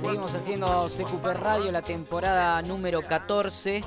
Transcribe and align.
Seguimos 0.00 0.34
haciendo 0.34 0.88
CQP 0.88 1.24
Radio, 1.34 1.72
la 1.72 1.82
temporada 1.82 2.60
número 2.62 3.02
14. 3.02 3.82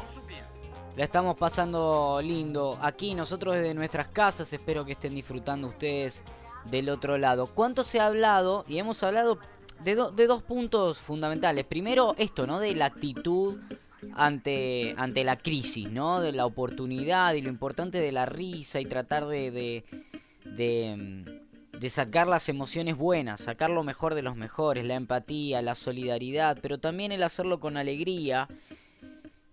La 0.96 1.06
estamos 1.06 1.38
pasando 1.38 2.20
lindo 2.22 2.78
aquí 2.82 3.16
nosotros 3.16 3.56
desde 3.56 3.74
nuestras 3.74 4.10
casas. 4.10 4.52
Espero 4.52 4.86
que 4.86 4.94
estén 4.94 5.16
disfrutando 5.16 5.68
ustedes 5.68 6.24
del 6.66 6.90
otro 6.90 7.18
lado. 7.18 7.48
¿Cuánto 7.48 7.84
se 7.84 8.00
ha 8.00 8.08
hablado? 8.08 8.66
Y 8.68 8.80
hemos 8.80 9.02
hablado 9.04 9.40
de, 9.84 9.96
de 10.14 10.28
dos 10.28 10.44
puntos 10.44 11.00
fundamentales. 11.00 11.66
Primero, 11.66 12.16
esto, 12.18 12.46
¿no? 12.46 12.60
De 12.60 12.76
la 12.76 12.86
actitud 12.86 13.58
ante, 14.16 14.94
ante 14.98 15.24
la 15.24 15.38
crisis, 15.38 15.90
¿no? 15.90 16.22
De 16.22 16.32
la 16.32 16.46
oportunidad 16.46 17.34
y 17.34 17.42
lo 17.42 17.50
importante 17.50 18.00
de 18.00 18.12
la 18.12 18.26
risa 18.26 18.80
y 18.80 18.86
tratar 18.86 19.26
de, 19.28 19.52
de, 19.52 19.86
de, 20.46 21.39
de, 21.80 21.90
sacar 21.90 22.28
las 22.28 22.50
emociones 22.50 22.98
buenas, 22.98 23.42
sacar 23.42 23.70
lo 23.70 23.84
mejor 23.84 24.16
de 24.16 24.22
los 24.22 24.36
mejores, 24.36 24.86
la 24.86 24.96
empatía, 24.96 25.62
la 25.62 25.76
solidaridad, 25.76 26.58
pero 26.62 26.80
también 26.80 27.12
el 27.12 27.24
hacerlo 27.24 27.60
con 27.60 27.78
alegría 27.78 28.48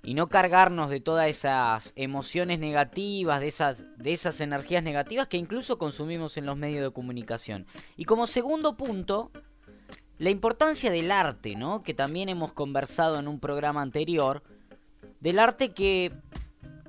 y 0.02 0.14
no 0.14 0.28
cargarnos 0.28 0.90
de 0.90 1.00
todas 1.00 1.28
esas 1.28 1.92
emociones 1.96 2.58
negativas, 2.58 3.40
de 3.40 3.48
esas, 3.48 3.86
de 3.96 4.12
esas 4.12 4.40
energías 4.40 4.82
negativas 4.82 5.26
que 5.28 5.36
incluso 5.36 5.78
consumimos 5.78 6.36
en 6.36 6.46
los 6.46 6.56
medios 6.56 6.82
de 6.84 6.92
comunicación. 6.92 7.66
Y 7.96 8.04
como 8.04 8.26
segundo 8.26 8.76
punto, 8.76 9.30
la 10.18 10.30
importancia 10.30 10.90
del 10.90 11.10
arte, 11.10 11.56
¿no? 11.56 11.82
Que 11.82 11.92
también 11.92 12.28
hemos 12.28 12.52
conversado 12.52 13.18
en 13.18 13.28
un 13.28 13.40
programa 13.40 13.82
anterior, 13.82 14.42
del 15.20 15.38
arte 15.38 15.70
que 15.70 16.12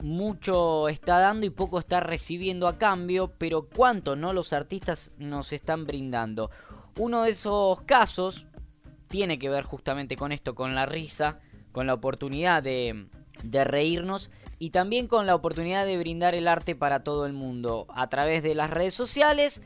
mucho 0.01 0.89
está 0.89 1.19
dando 1.19 1.45
y 1.45 1.49
poco 1.49 1.79
está 1.79 1.99
recibiendo 1.99 2.67
a 2.67 2.77
cambio, 2.77 3.33
pero 3.37 3.67
cuánto, 3.67 4.15
¿no? 4.15 4.33
Los 4.33 4.53
artistas 4.53 5.11
nos 5.17 5.53
están 5.53 5.85
brindando. 5.85 6.49
Uno 6.97 7.23
de 7.23 7.31
esos 7.31 7.81
casos 7.81 8.47
tiene 9.07 9.39
que 9.39 9.49
ver 9.49 9.63
justamente 9.63 10.15
con 10.15 10.31
esto, 10.31 10.55
con 10.55 10.75
la 10.75 10.85
risa, 10.85 11.39
con 11.71 11.87
la 11.87 11.93
oportunidad 11.93 12.63
de, 12.63 13.07
reírnos 13.43 14.31
y 14.59 14.71
también 14.71 15.07
con 15.07 15.27
la 15.27 15.35
oportunidad 15.35 15.85
de 15.85 15.97
brindar 15.97 16.33
el 16.33 16.47
arte 16.47 16.75
para 16.75 17.03
todo 17.03 17.25
el 17.25 17.33
mundo 17.33 17.85
a 17.89 18.07
través 18.07 18.41
de 18.41 18.55
las 18.55 18.71
redes 18.71 18.95
sociales 18.95 19.61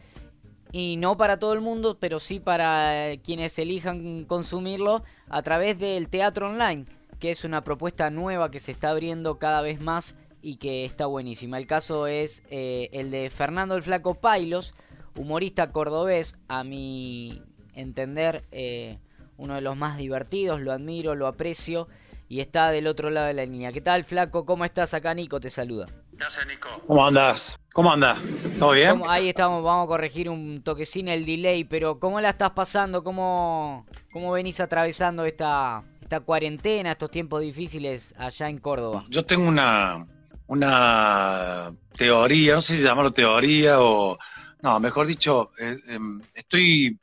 y 0.73 0.97
no 0.97 1.17
para 1.17 1.39
todo 1.39 1.53
el 1.53 1.61
mundo, 1.61 1.97
pero 1.99 2.19
sí 2.19 2.39
para 2.39 3.11
eh, 3.11 3.21
quienes 3.21 3.57
elijan 3.59 4.25
consumirlo 4.25 5.03
a 5.29 5.41
través 5.41 5.79
del 5.79 6.09
teatro 6.09 6.49
online, 6.49 6.85
que 7.19 7.31
es 7.31 7.43
una 7.43 7.63
propuesta 7.63 8.09
nueva 8.09 8.51
que 8.51 8.59
se 8.59 8.71
está 8.71 8.89
abriendo 8.89 9.37
cada 9.39 9.61
vez 9.61 9.79
más 9.79 10.15
y 10.41 10.57
que 10.57 10.85
está 10.85 11.05
buenísima. 11.05 11.57
El 11.57 11.67
caso 11.67 12.07
es 12.07 12.43
eh, 12.49 12.89
el 12.93 13.11
de 13.11 13.29
Fernando 13.29 13.75
el 13.75 13.83
Flaco 13.83 14.15
Pailos, 14.15 14.73
humorista 15.15 15.71
cordobés, 15.71 16.35
a 16.47 16.63
mi 16.63 17.43
entender 17.73 18.45
eh, 18.51 18.99
uno 19.37 19.55
de 19.55 19.61
los 19.61 19.77
más 19.77 19.97
divertidos, 19.97 20.61
lo 20.61 20.71
admiro, 20.71 21.15
lo 21.15 21.27
aprecio 21.27 21.87
y 22.27 22.39
está 22.39 22.71
del 22.71 22.87
otro 22.87 23.09
lado 23.09 23.27
de 23.27 23.33
la 23.33 23.45
línea. 23.45 23.71
¿Qué 23.71 23.81
tal, 23.81 24.03
Flaco? 24.05 24.45
¿Cómo 24.45 24.63
estás? 24.63 24.93
Acá 24.93 25.13
Nico 25.13 25.39
te 25.39 25.49
saluda. 25.49 25.87
Gracias, 26.13 26.47
Nico? 26.47 26.69
¿Cómo 26.87 27.05
andas? 27.05 27.59
¿Cómo 27.73 27.91
andas? 27.91 28.19
¿Todo 28.59 28.71
bien? 28.71 29.01
Ahí 29.07 29.29
estamos, 29.29 29.63
vamos 29.63 29.85
a 29.85 29.87
corregir 29.87 30.29
un 30.29 30.61
toquecín 30.63 31.07
el 31.07 31.25
delay, 31.25 31.63
pero 31.63 31.99
¿cómo 31.99 32.21
la 32.21 32.29
estás 32.29 32.51
pasando? 32.51 33.03
¿Cómo, 33.03 33.85
cómo 34.13 34.31
venís 34.31 34.59
atravesando 34.59 35.25
esta, 35.25 35.83
esta 35.99 36.19
cuarentena, 36.19 36.91
estos 36.91 37.11
tiempos 37.11 37.41
difíciles 37.41 38.13
allá 38.17 38.49
en 38.49 38.59
Córdoba? 38.59 39.05
Yo 39.09 39.25
tengo 39.25 39.47
una, 39.47 40.05
una 40.51 41.73
teoría, 41.95 42.55
no 42.55 42.61
sé 42.61 42.75
si 42.75 42.83
llamarlo 42.83 43.13
teoría 43.13 43.79
o... 43.79 44.19
No, 44.61 44.81
mejor 44.81 45.07
dicho, 45.07 45.49
eh, 45.57 45.77
em, 45.87 46.21
estoy... 46.35 46.99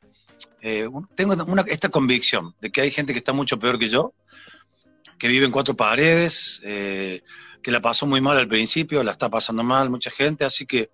Eh, 0.61 0.87
tengo 1.15 1.33
una, 1.45 1.63
esta 1.63 1.89
convicción 1.89 2.53
de 2.61 2.69
que 2.69 2.81
hay 2.81 2.91
gente 2.91 3.11
que 3.11 3.17
está 3.17 3.33
mucho 3.33 3.57
peor 3.57 3.79
que 3.79 3.89
yo, 3.89 4.13
que 5.17 5.27
vive 5.27 5.47
en 5.47 5.51
cuatro 5.51 5.75
paredes, 5.75 6.61
eh, 6.63 7.23
que 7.63 7.71
la 7.71 7.81
pasó 7.81 8.05
muy 8.05 8.21
mal 8.21 8.37
al 8.37 8.47
principio, 8.47 9.01
la 9.01 9.13
está 9.13 9.29
pasando 9.29 9.63
mal 9.63 9.89
mucha 9.89 10.11
gente, 10.11 10.45
así 10.45 10.67
que 10.67 10.91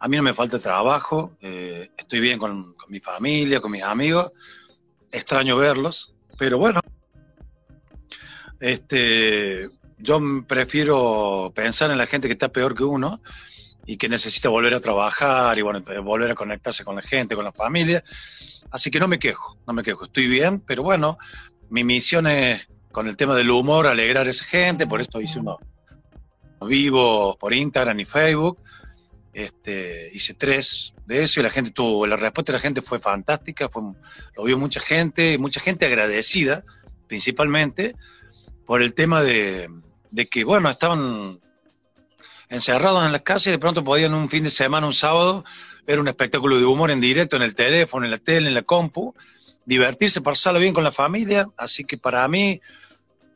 a 0.00 0.08
mí 0.08 0.16
no 0.16 0.24
me 0.24 0.34
falta 0.34 0.58
trabajo, 0.58 1.36
estoy 1.40 2.18
bien 2.20 2.38
con, 2.38 2.66
mi 2.88 2.98
familia, 2.98 3.60
con 3.60 3.70
mis 3.70 3.84
amigos, 3.84 4.32
extraño 5.12 5.56
verlos, 5.56 6.12
pero 6.36 6.58
bueno, 6.58 6.80
este, 8.58 9.70
yo 9.98 10.20
prefiero 10.46 11.52
pensar 11.54 11.90
en 11.90 11.98
la 11.98 12.06
gente 12.06 12.28
que 12.28 12.32
está 12.32 12.48
peor 12.48 12.74
que 12.74 12.84
uno 12.84 13.20
y 13.86 13.96
que 13.96 14.08
necesita 14.08 14.48
volver 14.48 14.74
a 14.74 14.80
trabajar 14.80 15.58
y 15.58 15.62
bueno, 15.62 15.82
volver 16.02 16.30
a 16.30 16.34
conectarse 16.34 16.84
con 16.84 16.96
la 16.96 17.02
gente, 17.02 17.34
con 17.34 17.44
la 17.44 17.52
familia. 17.52 18.02
Así 18.70 18.90
que 18.90 19.00
no 19.00 19.08
me 19.08 19.18
quejo, 19.18 19.56
no 19.66 19.72
me 19.72 19.82
quejo, 19.82 20.06
estoy 20.06 20.26
bien, 20.26 20.60
pero 20.60 20.82
bueno, 20.82 21.18
mi 21.70 21.84
misión 21.84 22.26
es 22.26 22.68
con 22.90 23.06
el 23.06 23.16
tema 23.16 23.34
del 23.34 23.50
humor, 23.50 23.86
alegrar 23.86 24.26
a 24.26 24.30
esa 24.30 24.44
gente, 24.44 24.86
por 24.86 25.00
esto 25.00 25.20
hice 25.20 25.38
uno 25.38 25.58
vivo 26.64 27.36
por 27.38 27.52
Instagram 27.52 28.00
y 28.00 28.04
Facebook. 28.04 28.60
Este, 29.32 30.10
hice 30.14 30.32
tres 30.32 30.94
de 31.04 31.22
eso 31.22 31.40
y 31.40 31.42
la 31.42 31.50
gente 31.50 31.70
tuvo, 31.70 32.06
la 32.06 32.16
respuesta 32.16 32.52
de 32.52 32.58
la 32.58 32.62
gente 32.62 32.80
fue 32.80 32.98
fantástica, 32.98 33.68
fue, 33.68 33.82
lo 34.34 34.44
vio 34.44 34.56
mucha 34.56 34.80
gente, 34.80 35.36
mucha 35.36 35.60
gente 35.60 35.84
agradecida, 35.84 36.64
principalmente, 37.06 37.94
por 38.64 38.80
el 38.80 38.94
tema 38.94 39.22
de, 39.22 39.68
de 40.10 40.26
que, 40.26 40.44
bueno, 40.44 40.70
estaban 40.70 41.40
encerrados 42.48 43.04
en 43.04 43.12
las 43.12 43.22
casas 43.22 43.48
y 43.48 43.50
de 43.50 43.58
pronto 43.58 43.84
podían 43.84 44.14
un 44.14 44.28
fin 44.28 44.44
de 44.44 44.50
semana, 44.50 44.86
un 44.86 44.94
sábado, 44.94 45.44
ver 45.86 46.00
un 46.00 46.08
espectáculo 46.08 46.58
de 46.58 46.64
humor 46.64 46.90
en 46.90 47.00
directo, 47.00 47.36
en 47.36 47.42
el 47.42 47.54
teléfono, 47.54 48.04
en 48.04 48.10
la 48.10 48.18
tele, 48.18 48.48
en 48.48 48.54
la 48.54 48.62
compu, 48.62 49.14
divertirse, 49.64 50.20
pasarlo 50.20 50.60
bien 50.60 50.74
con 50.74 50.84
la 50.84 50.92
familia, 50.92 51.46
así 51.56 51.84
que 51.84 51.98
para 51.98 52.26
mí 52.28 52.60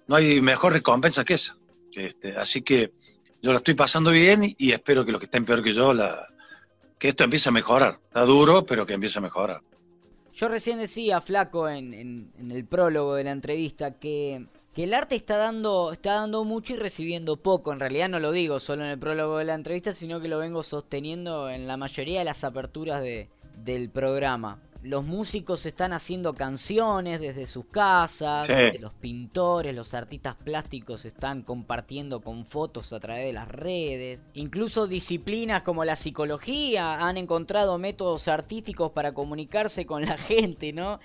no 0.06 0.16
hay 0.16 0.40
mejor 0.40 0.72
recompensa 0.72 1.24
que 1.24 1.34
esa. 1.34 1.56
Este, 1.92 2.36
así 2.36 2.62
que 2.62 2.92
yo 3.42 3.52
la 3.52 3.58
estoy 3.58 3.74
pasando 3.74 4.10
bien 4.10 4.42
y, 4.56 4.72
espero 4.72 5.04
que 5.04 5.12
los 5.12 5.20
que 5.20 5.26
estén 5.26 5.44
peor 5.44 5.62
que 5.62 5.74
yo, 5.74 5.92
la, 5.92 6.18
que 6.98 7.08
esto 7.08 7.24
empiece 7.24 7.48
a 7.48 7.52
mejorar. 7.52 7.98
Está 8.04 8.22
duro, 8.24 8.64
pero 8.64 8.86
que 8.86 8.94
empiece 8.94 9.18
a 9.18 9.22
mejorar. 9.22 9.60
Yo 10.32 10.48
recién 10.48 10.78
decía, 10.78 11.20
Flaco, 11.20 11.68
en, 11.68 11.92
en, 11.92 12.50
el 12.50 12.64
prólogo 12.64 13.14
de 13.14 13.24
la 13.24 13.32
entrevista, 13.32 13.98
que, 13.98 14.46
que, 14.74 14.84
el 14.84 14.94
arte 14.94 15.14
está 15.14 15.36
dando, 15.36 15.92
está 15.92 16.14
dando 16.14 16.44
mucho 16.44 16.74
y 16.74 16.76
recibiendo 16.76 17.36
poco. 17.36 17.72
En 17.72 17.80
realidad 17.80 18.08
no 18.08 18.18
lo 18.18 18.32
digo 18.32 18.60
solo 18.60 18.84
en 18.84 18.90
el 18.90 18.98
prólogo 18.98 19.38
de 19.38 19.44
la 19.44 19.54
entrevista, 19.54 19.94
sino 19.94 20.20
que 20.20 20.28
lo 20.28 20.38
vengo 20.38 20.62
sosteniendo 20.62 21.50
en 21.50 21.66
la 21.66 21.76
mayoría 21.76 22.20
de 22.20 22.24
las 22.24 22.44
aperturas 22.44 23.02
de, 23.02 23.28
del 23.64 23.90
programa 23.90 24.60
los 24.82 25.04
músicos 25.04 25.66
están 25.66 25.92
haciendo 25.92 26.34
canciones 26.34 27.20
desde 27.20 27.46
sus 27.46 27.66
casas, 27.66 28.48
los 28.80 28.92
pintores, 28.94 29.74
los 29.74 29.94
artistas 29.94 30.36
plásticos 30.36 31.04
están 31.04 31.42
compartiendo 31.42 32.20
con 32.20 32.44
fotos 32.44 32.92
a 32.92 33.00
través 33.00 33.24
de 33.24 33.32
las 33.32 33.48
redes, 33.48 34.22
incluso 34.34 34.86
disciplinas 34.86 35.62
como 35.62 35.84
la 35.84 35.96
psicología 35.96 37.06
han 37.06 37.16
encontrado 37.16 37.78
métodos 37.78 38.28
artísticos 38.28 38.92
para 38.92 39.12
comunicarse 39.12 39.84
con 39.84 40.04
la 40.04 40.16
gente, 40.18 40.72
¿no? 40.72 41.00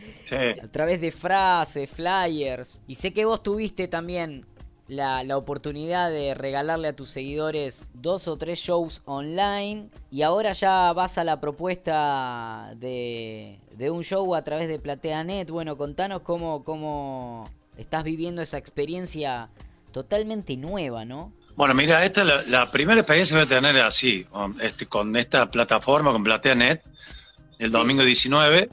A 0.62 0.68
través 0.70 1.02
de 1.02 1.12
frases, 1.12 1.90
flyers. 1.90 2.80
Y 2.88 2.96
sé 2.96 3.14
que 3.14 3.26
vos 3.26 3.44
tuviste 3.44 3.88
también 3.88 4.46
la, 4.88 5.24
la, 5.24 5.38
oportunidad 5.38 6.12
de 6.12 6.36
regalarle 6.36 6.90
a 6.90 6.96
tus 6.96 7.10
seguidores 7.10 7.84
dos 7.94 8.28
o 8.28 8.38
tres 8.38 8.60
shows 8.60 9.02
online 9.06 9.90
y 10.12 10.22
ahora 10.22 10.54
ya 10.54 10.94
vas 10.94 11.18
a 11.18 11.24
la 11.24 11.42
propuesta 11.42 12.72
de, 12.78 13.60
de 13.72 13.90
un 13.90 14.04
show 14.04 14.36
a 14.36 14.44
través 14.44 14.68
de 14.68 14.80
PlateaNet. 14.80 15.50
Bueno, 15.50 15.78
contanos 15.78 16.22
cómo, 16.22 16.64
cómo 16.64 17.50
estás 17.78 18.04
viviendo 18.04 18.42
esa 18.42 18.58
experiencia 18.58 19.50
totalmente 19.92 20.56
nueva, 20.58 21.06
¿no? 21.06 21.34
Bueno, 21.56 21.74
mira, 21.74 22.04
esta 22.04 22.22
es 22.22 22.50
la, 22.50 22.70
primera 22.70 23.00
experiencia 23.00 23.36
que 23.36 23.46
voy 23.46 23.58
a 23.58 23.62
tener 23.62 23.82
así, 23.82 24.26
este, 24.62 24.88
con 24.88 25.16
esta 25.16 25.50
plataforma, 25.50 26.12
con 26.12 26.24
PlateaNet, 26.24 26.84
el 27.60 27.72
domingo 27.72 28.04
19. 28.04 28.70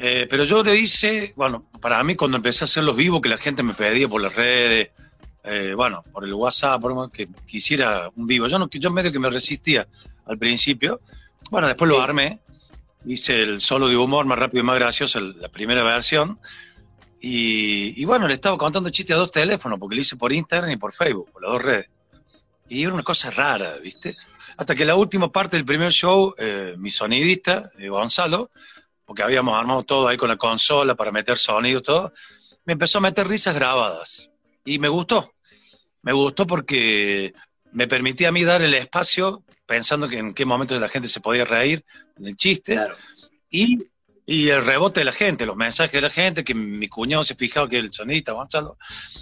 Eh, 0.00 0.26
pero 0.28 0.44
yo 0.44 0.62
le 0.62 0.76
hice, 0.76 1.32
bueno, 1.36 1.64
para 1.80 2.02
mí 2.02 2.16
cuando 2.16 2.36
empecé 2.36 2.64
a 2.64 2.66
hacer 2.66 2.84
los 2.84 2.96
vivos 2.96 3.20
que 3.20 3.28
la 3.28 3.38
gente 3.38 3.62
me 3.62 3.74
pedía 3.74 4.08
por 4.08 4.20
las 4.20 4.34
redes, 4.34 4.90
eh, 5.50 5.72
bueno, 5.74 6.02
por 6.12 6.24
el 6.24 6.34
WhatsApp, 6.34 6.78
por 6.78 7.10
que 7.10 7.26
quisiera 7.46 8.10
un 8.16 8.26
vivo. 8.26 8.48
Yo 8.48 8.58
no, 8.58 8.68
yo 8.70 8.90
medio 8.90 9.10
que 9.10 9.18
me 9.18 9.30
resistía 9.30 9.88
al 10.26 10.36
principio. 10.36 11.00
Bueno, 11.50 11.66
después 11.68 11.88
lo 11.88 12.02
armé. 12.02 12.40
Hice 13.06 13.42
el 13.42 13.62
solo 13.62 13.88
de 13.88 13.96
humor 13.96 14.26
más 14.26 14.38
rápido 14.38 14.60
y 14.62 14.66
más 14.66 14.74
gracioso, 14.74 15.20
la 15.20 15.48
primera 15.48 15.82
versión. 15.82 16.38
Y, 17.20 18.04
bueno, 18.04 18.28
le 18.28 18.34
estaba 18.34 18.58
contando 18.58 18.90
chistes 18.90 19.16
a 19.16 19.18
dos 19.18 19.30
teléfonos, 19.30 19.78
porque 19.78 19.96
lo 19.96 20.02
hice 20.02 20.16
por 20.16 20.32
Instagram 20.32 20.70
y 20.70 20.76
por 20.76 20.92
Facebook, 20.92 21.30
por 21.32 21.42
las 21.42 21.52
dos 21.52 21.62
redes. 21.62 21.88
Y 22.68 22.82
era 22.82 22.92
una 22.92 23.02
cosa 23.02 23.30
rara, 23.30 23.76
¿viste? 23.82 24.14
Hasta 24.58 24.74
que 24.74 24.84
la 24.84 24.96
última 24.96 25.32
parte 25.32 25.56
del 25.56 25.64
primer 25.64 25.92
show, 25.92 26.34
eh, 26.36 26.74
mi 26.76 26.90
sonidista, 26.90 27.70
eh, 27.78 27.88
Gonzalo, 27.88 28.50
porque 29.06 29.22
habíamos 29.22 29.54
armado 29.54 29.82
todo 29.84 30.08
ahí 30.08 30.18
con 30.18 30.28
la 30.28 30.36
consola 30.36 30.94
para 30.94 31.10
meter 31.10 31.38
sonido, 31.38 31.80
todo, 31.80 32.12
me 32.66 32.74
empezó 32.74 32.98
a 32.98 33.00
meter 33.00 33.26
risas 33.26 33.54
grabadas. 33.54 34.30
Y 34.64 34.78
me 34.78 34.88
gustó 34.88 35.32
me 36.08 36.14
gustó 36.14 36.46
porque 36.46 37.34
me 37.70 37.86
permitía 37.86 38.30
a 38.30 38.32
mí 38.32 38.42
dar 38.42 38.62
el 38.62 38.72
espacio 38.72 39.44
pensando 39.66 40.08
que 40.08 40.18
en 40.18 40.32
qué 40.32 40.46
momento 40.46 40.80
la 40.80 40.88
gente 40.88 41.06
se 41.06 41.20
podía 41.20 41.44
reír 41.44 41.84
en 42.16 42.28
el 42.28 42.34
chiste. 42.34 42.80
Y 43.50 43.84
Y 44.24 44.48
el 44.48 44.64
rebote 44.64 45.00
de 45.00 45.04
la 45.04 45.12
gente, 45.12 45.44
los 45.44 45.56
mensajes 45.56 45.92
de 45.92 46.00
la 46.00 46.08
gente, 46.08 46.44
que 46.44 46.54
mi 46.54 46.88
cuñado 46.88 47.24
se 47.24 47.34
fijaba 47.34 47.68
que 47.68 47.76
el 47.76 47.92
sonista, 47.92 48.32
Gonzalo, 48.32 48.78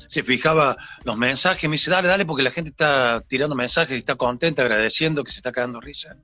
se 0.09 0.23
fijaba 0.23 0.77
los 1.03 1.17
mensajes, 1.17 1.69
me 1.69 1.75
dice, 1.75 1.91
dale, 1.91 2.07
dale, 2.07 2.25
porque 2.25 2.45
la 2.45 2.53
gente 2.53 2.71
está 2.71 3.21
tirando 3.27 3.57
mensajes 3.57 3.97
y 3.97 3.99
está 3.99 4.15
contenta, 4.15 4.63
agradeciendo 4.63 5.25
que 5.25 5.33
se 5.33 5.39
está 5.39 5.51
cagando 5.51 5.81
risa. 5.81 6.17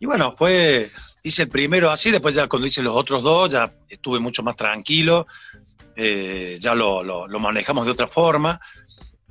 Y 0.00 0.06
bueno, 0.06 0.34
fue, 0.36 0.90
hice 1.22 1.42
el 1.42 1.48
primero 1.48 1.92
así, 1.92 2.10
después 2.10 2.34
ya 2.34 2.48
cuando 2.48 2.66
hice 2.66 2.82
los 2.82 2.96
otros 2.96 3.22
dos, 3.22 3.50
ya 3.50 3.72
estuve 3.88 4.18
mucho 4.18 4.42
más 4.42 4.56
tranquilo, 4.56 5.28
eh, 5.96 6.58
ya 6.60 6.74
lo, 6.74 7.02
lo, 7.02 7.38
manejamos 7.38 7.86
de 7.86 7.92
otra 7.92 8.06
forma. 8.06 8.60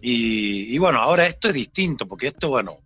Y, 0.08 0.76
y, 0.76 0.78
bueno, 0.78 1.00
ahora 1.00 1.26
esto 1.26 1.48
es 1.48 1.56
distinto, 1.56 2.08
porque 2.08 2.28
esto, 2.28 2.50
bueno, 2.50 2.78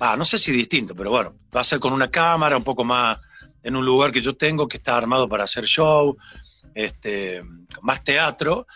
ah, 0.00 0.16
no 0.18 0.26
sé 0.26 0.38
si 0.38 0.52
distinto, 0.52 0.94
pero 0.94 1.08
bueno, 1.08 1.34
va 1.56 1.62
a 1.62 1.64
ser 1.64 1.80
con 1.80 1.94
una 1.94 2.10
cámara 2.10 2.58
un 2.58 2.62
poco 2.62 2.84
más 2.84 3.18
en 3.62 3.74
un 3.74 3.86
lugar 3.86 4.12
que 4.12 4.20
yo 4.20 4.36
tengo 4.36 4.68
que 4.68 4.76
está 4.76 4.98
armado 4.98 5.26
para 5.30 5.44
hacer 5.44 5.64
show, 5.64 6.14
este, 6.74 7.40
más 7.80 8.04
teatro. 8.04 8.66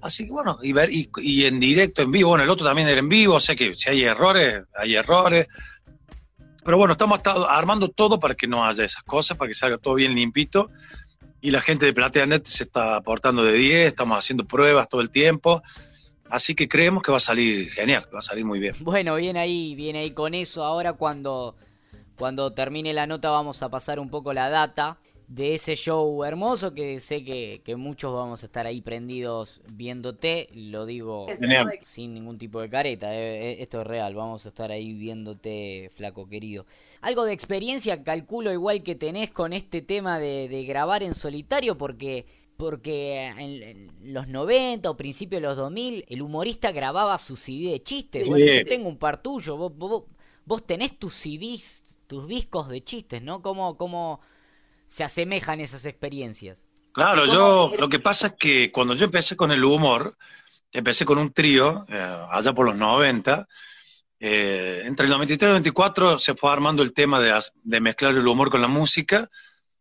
Así 0.00 0.26
que 0.26 0.30
bueno, 0.30 0.60
y, 0.62 0.72
ver, 0.72 0.90
y, 0.92 1.44
en 1.44 1.58
directo, 1.58 2.02
en 2.02 2.12
vivo, 2.12 2.28
bueno, 2.28 2.44
el 2.44 2.50
otro 2.50 2.64
también 2.64 2.86
era 2.86 3.00
en 3.00 3.08
vivo, 3.08 3.34
o 3.34 3.40
sea 3.40 3.56
que 3.56 3.72
si 3.76 3.90
hay 3.90 4.04
errores, 4.04 4.62
hay 4.76 4.94
errores. 4.94 5.48
Pero 6.64 6.78
bueno, 6.78 6.92
estamos 6.92 7.18
armando 7.48 7.88
todo 7.88 8.20
para 8.20 8.36
que 8.36 8.46
no 8.46 8.64
haya 8.64 8.84
esas 8.84 9.02
cosas, 9.02 9.36
para 9.36 9.48
que 9.48 9.56
salga 9.56 9.78
todo 9.78 9.94
bien 9.94 10.14
limpito. 10.14 10.70
Y 11.40 11.50
la 11.50 11.60
gente 11.60 11.84
de 11.84 11.92
PlateaNet 11.92 12.46
se 12.46 12.62
está 12.62 12.94
aportando 12.94 13.42
de 13.42 13.54
10, 13.54 13.88
estamos 13.88 14.16
haciendo 14.16 14.44
pruebas 14.44 14.88
todo 14.88 15.00
el 15.00 15.10
tiempo. 15.10 15.64
Así 16.30 16.54
que 16.54 16.68
creemos 16.68 17.02
que 17.02 17.10
va 17.10 17.16
a 17.16 17.20
salir 17.20 17.70
genial, 17.70 18.04
va 18.14 18.18
a 18.18 18.22
salir 18.22 18.44
muy 18.44 18.58
bien. 18.58 18.74
Bueno, 18.80 19.14
viene 19.16 19.40
ahí, 19.40 19.74
viene 19.74 20.00
ahí 20.00 20.10
con 20.12 20.34
eso. 20.34 20.64
Ahora 20.64 20.92
cuando 20.92 21.56
cuando 22.16 22.52
termine 22.52 22.92
la 22.92 23.06
nota 23.06 23.30
vamos 23.30 23.62
a 23.62 23.68
pasar 23.68 24.00
un 24.00 24.10
poco 24.10 24.32
la 24.32 24.50
data 24.50 24.98
de 25.28 25.54
ese 25.54 25.76
show 25.76 26.24
hermoso 26.24 26.72
que 26.72 27.00
sé 27.00 27.22
que, 27.22 27.76
muchos 27.76 28.14
vamos 28.14 28.42
a 28.42 28.46
estar 28.46 28.66
ahí 28.66 28.80
prendidos 28.80 29.60
viéndote. 29.70 30.48
Lo 30.54 30.86
digo 30.86 31.26
sin 31.82 32.14
ningún 32.14 32.38
tipo 32.38 32.60
de 32.60 32.70
careta, 32.70 33.14
eh, 33.14 33.52
eh, 33.52 33.56
esto 33.60 33.82
es 33.82 33.86
real, 33.86 34.14
vamos 34.14 34.46
a 34.46 34.48
estar 34.48 34.72
ahí 34.72 34.94
viéndote, 34.94 35.90
flaco 35.94 36.28
querido. 36.28 36.66
Algo 37.02 37.24
de 37.24 37.34
experiencia 37.34 38.02
calculo 38.02 38.52
igual 38.52 38.82
que 38.82 38.94
tenés 38.94 39.30
con 39.30 39.52
este 39.52 39.82
tema 39.82 40.18
de, 40.18 40.64
grabar 40.66 41.02
en 41.02 41.14
solitario 41.14 41.78
porque 41.78 42.26
porque 42.58 43.28
en, 43.28 44.12
los 44.12 44.26
90 44.26 44.90
o 44.90 44.96
principios 44.96 45.40
de 45.40 45.46
los 45.46 45.56
2000 45.56 46.04
el 46.08 46.22
humorista 46.22 46.72
grababa 46.72 47.16
su 47.18 47.36
CD 47.36 47.70
de 47.70 47.82
chistes. 47.82 48.28
Bueno, 48.28 48.44
yo 48.44 48.64
tengo 48.66 48.88
un 48.88 48.98
par 48.98 49.22
tuyo, 49.22 49.56
vos, 49.56 50.04
vos 50.44 50.66
tenés 50.66 50.98
tus 50.98 51.14
CDs, 51.14 52.00
tus 52.08 52.26
discos 52.26 52.68
de 52.68 52.82
chistes, 52.82 53.22
¿no? 53.22 53.42
¿Cómo, 53.42 53.76
cómo 53.76 54.20
se 54.88 55.04
asemejan 55.04 55.60
esas 55.60 55.84
experiencias? 55.84 56.66
Claro, 56.92 57.26
yo 57.26 57.72
lo 57.78 57.88
que 57.88 58.00
pasa 58.00 58.26
es 58.26 58.32
que 58.34 58.72
cuando 58.72 58.94
yo 58.94 59.04
empecé 59.04 59.36
con 59.36 59.52
el 59.52 59.62
humor, 59.62 60.16
empecé 60.72 61.04
con 61.04 61.18
un 61.18 61.32
trío, 61.32 61.84
eh, 61.88 62.16
allá 62.32 62.52
por 62.52 62.66
los 62.66 62.76
90, 62.76 63.46
eh, 64.18 64.82
entre 64.84 65.04
el 65.04 65.12
93 65.12 65.42
y 65.42 65.44
el 65.44 65.52
94 65.52 66.18
se 66.18 66.34
fue 66.34 66.50
armando 66.50 66.82
el 66.82 66.92
tema 66.92 67.20
de, 67.20 67.80
mezclar 67.80 68.16
el 68.16 68.26
humor 68.26 68.50
con 68.50 68.60
la 68.60 68.66
música, 68.66 69.28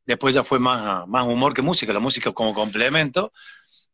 después 0.08 0.34
ya 0.34 0.44
fue 0.44 0.58
más, 0.58 1.08
más 1.08 1.26
humor 1.26 1.54
que 1.54 1.62
música, 1.62 1.94
la 1.94 2.00
música 2.00 2.32
como 2.32 2.54
complemento, 2.54 3.32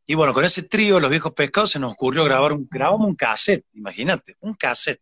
y 0.05 0.15
bueno, 0.15 0.33
con 0.33 0.43
ese 0.43 0.63
trío, 0.63 0.99
Los 0.99 1.09
Viejos 1.09 1.31
Pescados, 1.33 1.71
se 1.71 1.79
nos 1.79 1.93
ocurrió 1.93 2.23
grabar 2.25 2.51
un, 2.51 2.67
grabamos 2.69 3.07
un 3.07 3.15
cassette, 3.15 3.65
imagínate, 3.73 4.35
un 4.41 4.53
cassette. 4.53 5.01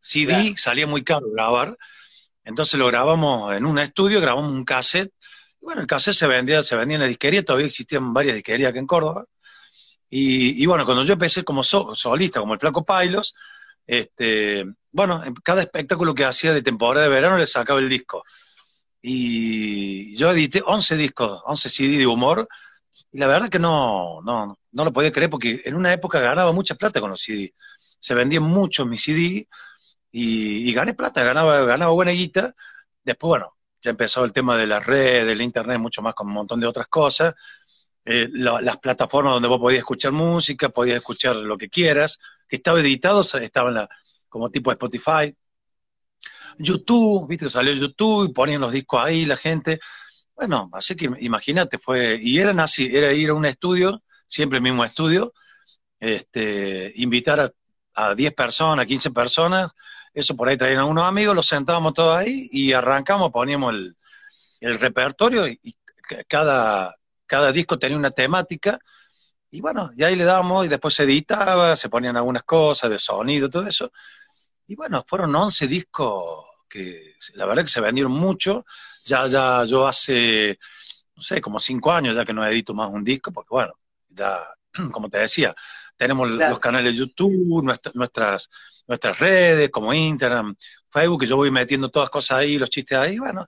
CD 0.00 0.54
salía 0.56 0.86
muy 0.86 1.04
caro 1.04 1.30
grabar, 1.30 1.76
entonces 2.44 2.78
lo 2.78 2.88
grabamos 2.88 3.54
en 3.54 3.66
un 3.66 3.78
estudio, 3.78 4.20
grabamos 4.20 4.50
un 4.50 4.64
cassette. 4.64 5.12
Y 5.60 5.64
bueno, 5.64 5.80
el 5.80 5.86
cassette 5.86 6.16
se 6.16 6.26
vendía, 6.26 6.62
se 6.64 6.74
vendía 6.74 6.96
en 6.96 7.02
la 7.02 7.06
disquería, 7.06 7.44
todavía 7.44 7.68
existían 7.68 8.12
varias 8.12 8.34
disquerías 8.34 8.70
aquí 8.70 8.80
en 8.80 8.86
Córdoba. 8.86 9.26
Y, 10.14 10.66
bueno, 10.66 10.84
cuando 10.84 11.04
yo 11.04 11.14
empecé 11.14 11.42
como 11.42 11.62
solista, 11.62 12.40
como 12.40 12.52
el 12.52 12.60
Flaco 12.60 12.84
Pailos, 12.84 13.34
este, 13.86 14.62
bueno, 14.90 15.24
en 15.24 15.32
cada 15.36 15.62
espectáculo 15.62 16.14
que 16.14 16.26
hacía 16.26 16.52
de 16.52 16.60
temporada 16.60 17.04
de 17.06 17.10
verano 17.10 17.38
le 17.38 17.46
sacaba 17.46 17.80
el 17.80 17.88
disco. 17.88 18.22
Y 19.02 20.16
yo 20.16 20.30
edité 20.30 20.62
11 20.64 20.96
discos, 20.96 21.42
11 21.44 21.68
CD 21.68 21.98
de 21.98 22.06
humor, 22.06 22.48
y 23.10 23.18
la 23.18 23.26
verdad 23.26 23.48
que 23.48 23.58
no, 23.58 24.20
no, 24.22 24.58
no 24.72 24.84
lo 24.84 24.92
podía 24.92 25.12
creer 25.12 25.30
porque 25.30 25.62
en 25.64 25.74
una 25.74 25.92
época 25.92 26.20
ganaba 26.20 26.52
mucha 26.52 26.74
plata 26.74 27.00
con 27.00 27.10
los 27.10 27.20
CD. 27.20 27.54
Se 28.00 28.14
vendían 28.14 28.42
mucho 28.42 28.86
mis 28.86 29.02
CD 29.02 29.48
y, 30.10 30.72
gané 30.72 30.94
plata, 30.94 31.22
ganaba, 31.24 31.60
ganaba 31.64 31.92
buena 31.92 32.12
guita. 32.12 32.54
Después, 33.04 33.28
bueno, 33.30 33.56
ya 33.80 33.90
empezó 33.90 34.24
el 34.24 34.32
tema 34.32 34.56
de 34.56 34.66
la 34.66 34.80
red, 34.80 35.26
del 35.26 35.42
internet, 35.42 35.78
mucho 35.78 36.02
más 36.02 36.14
con 36.14 36.28
un 36.28 36.34
montón 36.34 36.60
de 36.60 36.66
otras 36.66 36.86
cosas. 36.88 37.34
Eh, 38.04 38.28
las 38.32 38.78
plataformas 38.78 39.34
donde 39.34 39.48
vos 39.48 39.60
podías 39.60 39.80
escuchar 39.80 40.12
música, 40.12 40.68
podías 40.70 40.96
escuchar 40.98 41.36
lo 41.36 41.56
que 41.56 41.68
quieras, 41.68 42.18
que 42.48 42.56
estaba 42.56 42.80
editado, 42.80 43.22
estaba 43.22 43.68
en 43.68 43.74
la, 43.76 43.88
como 44.28 44.50
tipo 44.50 44.72
Spotify. 44.72 45.34
YouTube, 46.58 47.28
viste, 47.28 47.50
salió 47.50 47.72
YouTube 47.72 48.30
y 48.30 48.32
ponían 48.32 48.60
los 48.60 48.72
discos 48.72 49.02
ahí 49.04 49.24
la 49.24 49.36
gente. 49.36 49.80
Bueno, 50.34 50.70
así 50.72 50.96
que 50.96 51.10
imagínate, 51.20 51.78
fue, 51.78 52.18
y 52.20 52.38
eran 52.38 52.60
así, 52.60 52.88
era 52.94 53.12
ir 53.12 53.30
a 53.30 53.34
un 53.34 53.44
estudio, 53.46 54.02
siempre 54.26 54.58
el 54.58 54.62
mismo 54.62 54.84
estudio, 54.84 55.32
este, 56.00 56.92
invitar 56.96 57.40
a, 57.40 57.52
a 57.94 58.14
10 58.14 58.34
personas, 58.34 58.86
15 58.86 59.10
personas, 59.10 59.70
eso 60.14 60.36
por 60.36 60.48
ahí 60.48 60.56
traían 60.56 60.80
a 60.80 60.84
unos 60.84 61.04
amigos, 61.04 61.34
los 61.36 61.46
sentábamos 61.46 61.94
todos 61.94 62.16
ahí 62.16 62.48
y 62.52 62.72
arrancamos, 62.72 63.30
poníamos 63.30 63.74
el, 63.74 63.96
el 64.60 64.78
repertorio 64.78 65.46
y, 65.46 65.76
cada, 66.28 66.96
cada 67.26 67.52
disco 67.52 67.78
tenía 67.78 67.96
una 67.96 68.10
temática 68.10 68.78
y 69.50 69.60
bueno, 69.60 69.90
y 69.96 70.02
ahí 70.02 70.16
le 70.16 70.24
dábamos 70.24 70.64
y 70.64 70.68
después 70.68 70.94
se 70.94 71.02
editaba, 71.04 71.76
se 71.76 71.88
ponían 71.88 72.16
algunas 72.16 72.42
cosas 72.42 72.90
de 72.90 72.98
sonido, 72.98 73.50
todo 73.50 73.66
eso. 73.66 73.92
Y 74.66 74.74
bueno, 74.74 75.04
fueron 75.06 75.34
11 75.34 75.66
discos 75.66 76.46
que 76.68 77.16
la 77.34 77.46
verdad 77.46 77.62
que 77.64 77.70
se 77.70 77.80
vendieron 77.80 78.12
mucho. 78.12 78.64
Ya, 79.04 79.26
ya 79.26 79.64
yo 79.64 79.86
hace, 79.86 80.58
no 81.14 81.22
sé, 81.22 81.40
como 81.40 81.60
5 81.60 81.92
años 81.92 82.16
ya 82.16 82.24
que 82.24 82.32
no 82.32 82.46
edito 82.46 82.74
más 82.74 82.90
un 82.90 83.04
disco, 83.04 83.32
porque 83.32 83.48
bueno, 83.50 83.74
ya, 84.08 84.42
como 84.92 85.08
te 85.08 85.18
decía, 85.18 85.54
tenemos 85.96 86.30
los 86.30 86.58
canales 86.58 86.92
de 86.92 86.98
YouTube, 86.98 87.62
nuestras, 87.62 88.48
nuestras 88.86 89.18
redes 89.18 89.70
como 89.70 89.92
Instagram, 89.92 90.54
Facebook, 90.90 91.20
que 91.20 91.26
yo 91.26 91.36
voy 91.36 91.50
metiendo 91.50 91.90
todas 91.90 92.10
cosas 92.10 92.38
ahí, 92.38 92.58
los 92.58 92.70
chistes 92.70 92.98
ahí, 92.98 93.18
bueno, 93.18 93.46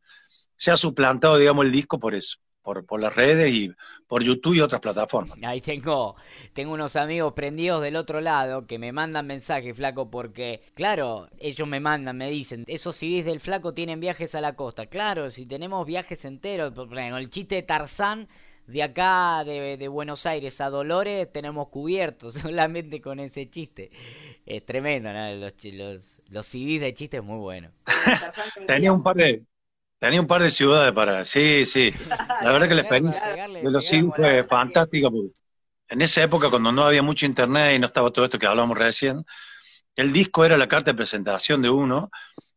se 0.56 0.70
ha 0.70 0.76
suplantado, 0.76 1.36
digamos, 1.36 1.64
el 1.64 1.72
disco 1.72 1.98
por 1.98 2.14
eso. 2.14 2.38
Por, 2.64 2.84
por, 2.86 2.98
las 2.98 3.14
redes 3.14 3.52
y 3.52 3.70
por 4.08 4.22
YouTube 4.22 4.54
y 4.54 4.60
otras 4.60 4.80
plataformas. 4.80 5.38
Ahí 5.42 5.60
tengo, 5.60 6.16
tengo 6.54 6.72
unos 6.72 6.96
amigos 6.96 7.34
prendidos 7.34 7.82
del 7.82 7.94
otro 7.94 8.22
lado 8.22 8.66
que 8.66 8.78
me 8.78 8.90
mandan 8.90 9.26
mensajes, 9.26 9.76
flaco, 9.76 10.10
porque, 10.10 10.62
claro, 10.74 11.28
ellos 11.38 11.68
me 11.68 11.78
mandan, 11.78 12.16
me 12.16 12.30
dicen, 12.30 12.64
esos 12.66 12.96
CDs 12.96 13.26
del 13.26 13.40
flaco 13.40 13.74
tienen 13.74 14.00
viajes 14.00 14.34
a 14.34 14.40
la 14.40 14.56
costa. 14.56 14.86
Claro, 14.86 15.30
si 15.30 15.44
tenemos 15.44 15.86
viajes 15.86 16.24
enteros, 16.24 16.72
por 16.72 16.86
ejemplo, 16.98 17.18
el 17.18 17.28
chiste 17.28 17.56
de 17.56 17.62
Tarzán 17.62 18.28
de 18.66 18.82
acá, 18.82 19.44
de, 19.44 19.88
Buenos 19.88 20.26
Aires 20.26 20.60
a 20.60 20.70
Dolores, 20.70 21.30
tenemos 21.30 21.68
cubiertos 21.68 22.34
solamente 22.42 23.00
con 23.00 23.20
ese 23.20 23.48
chiste. 23.48 23.90
Es 24.46 24.64
tremendo, 24.64 25.12
¿no? 25.12 25.34
Los, 25.34 25.52
los, 25.64 26.22
los 26.28 26.46
CDs 26.46 26.80
de 26.80 26.94
chistes 26.94 27.22
muy 27.22 27.38
buenos. 27.38 27.72
tenía 28.66 28.92
un 28.92 29.02
par 29.02 29.16
de 29.16 29.42
tenía 30.04 30.20
un 30.20 30.26
par 30.26 30.42
de 30.42 30.50
ciudades 30.50 30.92
para. 30.92 31.24
Sí, 31.24 31.64
sí. 31.64 31.90
La 32.42 32.52
verdad 32.52 32.68
que 32.68 32.74
la 32.74 32.82
experiencia 32.82 33.48
de 33.48 33.70
los 33.70 33.86
CDs 33.86 34.10
fue 34.14 34.44
fantástica. 34.44 35.08
en 35.88 36.02
esa 36.02 36.22
época, 36.22 36.50
cuando 36.50 36.72
no 36.72 36.84
había 36.84 37.02
mucho 37.02 37.24
internet 37.24 37.74
y 37.74 37.78
no 37.78 37.86
estaba 37.86 38.10
todo 38.10 38.26
esto 38.26 38.38
que 38.38 38.46
hablábamos 38.46 38.76
recién, 38.76 39.24
el 39.96 40.12
disco 40.12 40.44
era 40.44 40.58
la 40.58 40.68
carta 40.68 40.90
de 40.90 40.96
presentación 40.96 41.62
de 41.62 41.70
uno 41.70 42.10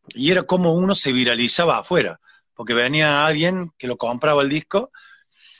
y 0.09 0.29
era 0.29 0.43
como 0.43 0.73
uno 0.73 0.93
se 0.93 1.13
viralizaba 1.13 1.77
afuera. 1.77 2.19
Porque 2.53 2.73
venía 2.73 3.25
alguien 3.25 3.71
que 3.77 3.87
lo 3.87 3.95
compraba 3.97 4.41
el 4.43 4.49
disco 4.49 4.91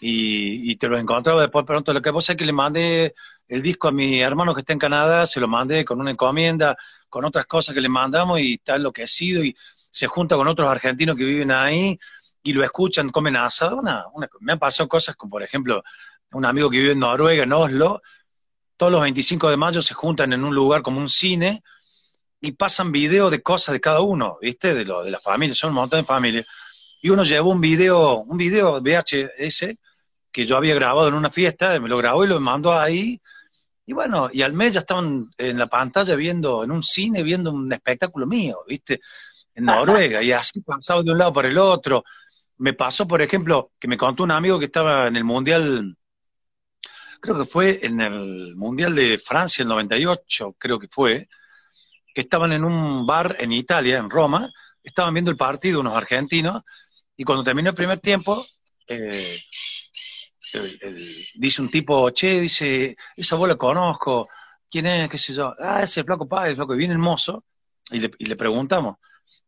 y, 0.02 0.76
te 0.76 0.90
lo 0.90 0.98
encontraba 0.98 1.40
después 1.40 1.64
pronto. 1.66 1.94
Lo 1.94 2.02
que 2.02 2.12
pasa 2.12 2.34
es 2.34 2.38
que 2.38 2.46
le 2.46 2.52
mandé 2.52 3.14
el 3.48 3.62
disco 3.62 3.88
a 3.88 3.94
mi 3.94 4.20
hermano 4.20 4.54
que 4.54 4.60
está 4.60 4.74
en 4.74 4.80
Canadá, 4.80 5.26
se 5.26 5.40
lo 5.40 5.48
mandé 5.48 5.86
con 5.86 6.02
una 6.02 6.12
encomienda, 6.12 6.76
con 7.08 7.24
otras 7.24 7.46
cosas 7.46 7.74
que 7.74 7.80
le 7.80 7.88
mandamos 7.88 8.42
y 8.42 8.56
está 8.56 8.76
enloquecido 8.76 9.42
y 9.42 9.56
se 9.90 10.08
junta 10.08 10.36
con 10.36 10.48
otros 10.48 10.70
argentinos 10.70 11.16
que 11.16 11.24
viven 11.24 11.52
ahí 11.52 12.00
y 12.44 12.54
lo 12.54 12.64
escuchan, 12.64 13.10
comen 13.10 13.36
asado. 13.36 13.78
Una, 13.78 14.06
me 14.40 14.54
han 14.54 14.60
pasado 14.60 14.88
cosas 14.88 15.16
como, 15.16 15.32
por 15.32 15.44
ejemplo, 15.44 15.84
un 16.32 16.46
amigo 16.46 16.70
que 16.70 16.80
vive 16.80 16.92
en 16.94 17.00
Noruega, 17.00 17.44
en 17.44 17.54
Oslo, 17.54 18.02
todos 18.78 18.92
los 18.92 19.02
25 19.02 19.50
de 19.50 19.58
mayo 19.58 19.82
se 19.82 19.94
juntan 19.94 20.34
en 20.34 20.44
un 20.44 20.54
lugar 20.54 20.82
como 20.82 21.00
un 21.00 21.10
cine 21.10 21.64
y 22.40 22.52
pasan 22.52 22.92
videos 22.92 23.32
de 23.32 23.42
cosas 23.42 23.74
de 23.74 23.82
cada 23.82 24.02
uno, 24.02 24.38
¿viste? 24.42 24.76
De, 24.76 24.86
lo, 24.86 25.04
de 25.04 25.12
la 25.12 25.20
familia, 25.20 25.56
son 25.56 25.70
un 25.70 25.76
montón 25.76 26.02
de 26.02 26.06
familias. 26.06 26.46
Y 27.02 27.10
uno 27.10 27.24
llevó 27.24 27.52
un 27.52 27.62
video, 27.62 28.18
un 28.18 28.38
video 28.38 28.80
VHS 28.80 29.76
que 30.32 30.46
yo 30.46 30.56
había 30.56 30.76
grabado 30.76 31.08
en 31.08 31.16
una 31.16 31.32
fiesta, 31.32 31.80
me 31.80 31.90
lo 31.90 31.98
grabó 31.98 32.24
y 32.24 32.28
lo 32.28 32.40
mandó 32.40 32.78
ahí. 32.78 33.20
Y 33.86 33.94
bueno, 33.94 34.30
y 34.32 34.44
al 34.44 34.54
mes 34.54 34.74
ya 34.74 34.82
estaban 34.82 35.32
en 35.38 35.58
la 35.58 35.68
pantalla 35.68 36.16
viendo, 36.16 36.64
en 36.64 36.72
un 36.72 36.84
cine, 36.84 37.24
viendo 37.24 37.52
un 37.52 37.72
espectáculo 37.74 38.28
mío, 38.28 38.58
¿viste? 38.68 39.00
En 39.58 39.66
Noruega, 39.66 40.22
y 40.22 40.32
así 40.32 40.62
pasado 40.62 41.02
de 41.02 41.12
un 41.12 41.18
lado 41.18 41.34
para 41.34 41.48
el 41.48 41.58
otro. 41.58 42.04
me 42.58 42.74
pasó, 42.74 43.08
por 43.08 43.24
ejemplo, 43.24 43.72
que 43.80 43.88
me 43.88 43.98
contó 43.98 44.22
un 44.22 44.30
amigo 44.30 44.60
que 44.60 44.66
estaba 44.66 45.08
en 45.08 45.16
el 45.16 45.24
Mundial, 45.24 45.98
creo 47.20 47.40
que 47.40 47.46
fue 47.46 47.80
en 47.82 48.00
el 48.00 48.56
Mundial 48.56 48.94
de 48.94 49.18
Francia, 49.18 49.64
el 49.64 49.70
98, 49.70 50.56
creo 50.60 50.78
que 50.78 50.88
fue, 50.88 51.28
que 52.14 52.22
estaban 52.22 52.54
en 52.54 52.64
un 52.64 53.08
bar 53.08 53.36
en 53.40 53.52
Italia, 53.52 53.98
en 53.98 54.12
Roma, 54.12 54.48
estaban 54.84 55.16
viendo 55.16 55.32
el 55.32 55.38
partido 55.38 55.80
unos 55.80 55.96
argentinos, 55.96 56.62
y 57.16 57.24
cuando 57.24 57.44
terminó 57.44 57.72
el 57.72 57.76
primer 57.76 58.00
tiempo, 58.00 58.46
eh, 58.88 59.40
dice 61.34 61.62
un 61.64 61.72
tipo, 61.72 62.12
che, 62.12 62.42
dice, 62.42 62.96
esa 63.16 63.36
bola 63.36 63.56
conozco, 63.56 64.30
¿quién 64.70 64.86
es? 64.86 65.10
¿Qué 65.10 65.18
sé 65.18 65.34
yo? 65.34 65.52
Ah, 65.60 65.82
ese 65.82 66.04
flaco 66.04 66.28
padre, 66.28 66.56
flaco, 66.56 66.76
y 66.76 66.78
viene 66.78 66.94
el 66.94 67.00
mozo, 67.00 67.44
y 67.90 68.26
le 68.28 68.36
preguntamos, 68.36 68.98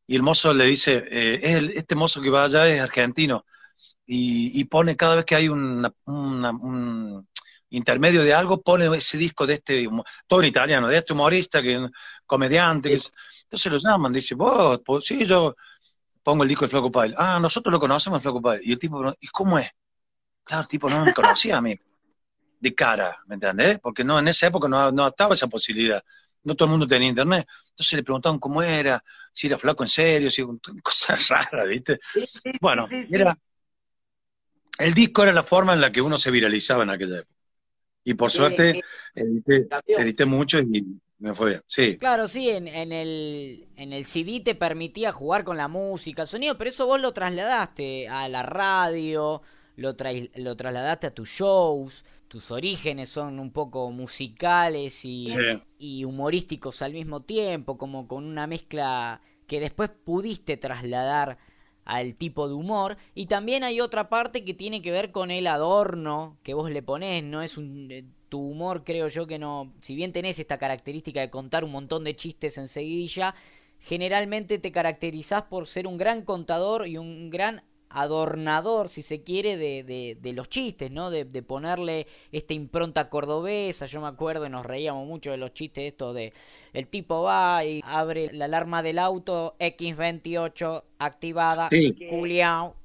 y 0.10 0.16
el 0.16 0.24
mozo 0.24 0.56
le 0.56 0.66
dice, 0.66 1.04
eh, 1.08 1.70
este 1.76 1.94
mozo 1.94 2.20
que 2.20 2.32
va 2.32 2.46
allá 2.46 2.68
es 2.68 2.82
argentino, 2.82 3.46
y, 4.08 4.64
pone 4.64 4.98
cada 4.98 5.18
vez 5.18 5.26
que 5.26 5.36
hay 5.36 5.48
un 5.50 5.88
intermedio 7.70 8.24
de 8.24 8.34
algo, 8.34 8.60
pone 8.60 8.88
ese 8.98 9.20
disco 9.20 9.46
de 9.46 9.54
este, 9.54 9.88
todo 10.26 10.42
en 10.42 10.48
italiano, 10.48 10.88
de 10.88 10.98
este 10.98 11.14
humorista, 11.14 11.62
que 11.62 11.88
comediante, 12.26 13.00
entonces 13.44 13.72
lo 13.72 13.78
llaman, 13.78 14.12
dice, 14.12 14.34
vos, 14.34 14.82
sí, 15.04 15.28
yo 15.28 15.56
pongo 16.24 16.42
el 16.42 16.50
disco 16.50 16.66
de 16.66 16.70
Flaco 16.70 16.92
Padre, 16.92 17.14
ah, 17.16 17.38
nosotros 17.40 17.72
lo 17.72 17.80
conocemos, 17.80 18.20
Flaco 18.20 18.42
Padre, 18.42 18.62
y 18.64 18.72
el 18.72 18.80
tipo, 18.80 19.16
¿y 19.22 19.28
cómo 19.28 19.60
es? 19.60 19.70
Claro, 20.44 20.64
el 20.64 20.68
tipo 20.68 20.90
no 20.90 21.06
me 21.06 21.14
conocía 21.14 21.58
a 21.58 21.62
mí, 21.62 21.80
de 22.60 22.74
cara, 22.74 23.16
¿me 23.28 23.36
entendés? 23.36 23.78
Porque 23.78 24.04
no, 24.04 24.18
en 24.18 24.30
esa 24.30 24.48
época 24.48 24.68
no, 24.68 24.92
no 24.92 25.06
estaba 25.06 25.36
esa 25.36 25.46
posibilidad 25.46 26.04
no 26.44 26.56
todo 26.56 26.66
el 26.66 26.72
mundo 26.72 26.88
tenía 26.88 27.10
internet. 27.10 27.48
Entonces 27.70 27.94
le 27.94 28.04
preguntaban 28.04 28.40
cómo 28.40 28.62
era, 28.62 29.04
si 29.32 29.48
era 29.48 29.58
flaco 29.58 29.84
en 29.84 29.90
serio, 29.90 30.32
si 30.32 30.44
cosas 30.84 31.28
raras, 31.28 31.68
¿viste? 31.68 32.00
bueno, 32.62 32.88
era 33.12 33.38
el 34.80 34.94
disco 34.94 35.24
era 35.24 35.34
la 35.34 35.44
forma 35.44 35.74
en 35.74 35.82
la 35.82 35.92
que 35.92 36.02
uno 36.02 36.18
se 36.18 36.32
viralizaba 36.32 36.84
en 36.84 36.90
aquella 36.90 37.20
época. 37.20 37.36
Y 38.06 38.14
por 38.14 38.32
suerte 38.32 38.82
edité, 39.14 40.26
mucho 40.26 40.60
y 40.60 40.86
me 41.20 41.36
fue 41.36 41.50
bien. 41.50 41.62
Sí. 41.68 41.98
Claro, 41.98 42.30
sí, 42.30 42.50
en, 42.50 42.68
en, 42.68 42.94
el, 42.94 43.68
en 43.76 43.92
el 43.92 44.06
CD 44.06 44.40
te 44.40 44.56
permitía 44.56 45.12
jugar 45.12 45.44
con 45.44 45.58
la 45.58 45.68
música, 45.68 46.22
el 46.22 46.28
sonido, 46.28 46.58
pero 46.58 46.70
eso 46.70 46.88
vos 46.88 47.00
lo 47.00 47.12
trasladaste 47.12 48.08
a 48.08 48.30
la 48.30 48.42
radio, 48.42 49.42
lo, 49.76 49.96
lo 50.36 50.56
trasladaste 50.56 51.08
a 51.08 51.14
tus 51.14 51.30
shows 51.30 52.06
tus 52.30 52.52
orígenes 52.52 53.10
son 53.10 53.40
un 53.40 53.52
poco 53.52 53.90
musicales 53.90 55.04
y, 55.04 55.26
y, 55.80 56.06
humorísticos 56.06 56.82
al 56.84 56.94
mismo 56.94 57.22
tiempo, 57.22 57.78
como 57.78 58.08
con 58.08 58.24
una 58.24 58.46
mezcla 58.46 59.20
que 59.48 59.60
después 59.60 59.90
pudiste 59.90 60.56
trasladar 60.56 61.40
al 61.86 62.16
tipo 62.16 62.48
de 62.48 62.54
humor. 62.54 62.98
Y 63.16 63.26
también 63.26 63.64
hay 63.64 63.82
otra 63.82 64.10
parte 64.10 64.46
que 64.46 64.54
tiene 64.54 64.84
que 64.84 64.92
ver 64.92 65.12
con 65.12 65.32
el 65.32 65.48
adorno 65.48 66.38
que 66.44 66.54
vos 66.54 66.70
le 66.72 66.84
ponés, 66.84 67.24
no 67.24 67.42
es 67.42 67.58
un... 67.58 67.92
Eh, 67.92 68.06
tu 68.30 68.40
humor 68.40 68.84
creo 68.84 69.08
yo 69.08 69.26
que 69.26 69.40
no, 69.40 69.74
si 69.80 69.96
bien 69.96 70.14
tenés 70.14 70.38
esta 70.38 70.60
característica 70.60 71.20
de 71.20 71.32
contar 71.32 71.64
un 71.64 71.72
montón 71.72 72.04
de 72.04 72.16
chistes 72.16 72.60
enseguidilla, 72.60 73.34
generalmente 73.80 74.60
te 74.60 74.72
caracterizás 74.72 75.42
por 75.44 75.66
ser 75.66 75.88
un 75.88 75.98
gran 75.98 76.22
contador 76.22 76.88
y 76.88 76.98
un 76.98 77.32
gran 77.32 77.64
adornador, 77.90 78.88
si 78.90 79.02
se 79.02 79.24
quiere, 79.24 79.58
de, 79.58 80.18
de, 80.20 80.34
los 80.34 80.48
chistes, 80.50 80.92
¿no? 80.92 81.10
De, 81.10 81.26
de, 81.26 81.42
ponerle 81.42 82.08
esta 82.32 82.54
impronta 82.54 83.10
cordobesa. 83.10 83.88
Yo 83.88 84.00
me 84.00 84.08
acuerdo 84.08 84.46
y 84.46 84.50
nos 84.50 84.66
reíamos 84.66 85.08
mucho 85.08 85.32
de 85.32 85.38
los 85.38 85.54
chistes 85.54 85.86
estos 85.86 86.14
de 86.14 86.34
el 86.74 86.88
tipo 86.88 87.24
va 87.24 87.66
y 87.66 87.82
abre 87.84 88.32
la 88.32 88.46
alarma 88.46 88.84
del 88.84 89.00
auto 89.00 89.56
X28 89.60 90.84
activada, 91.00 91.70
sí. 91.72 91.96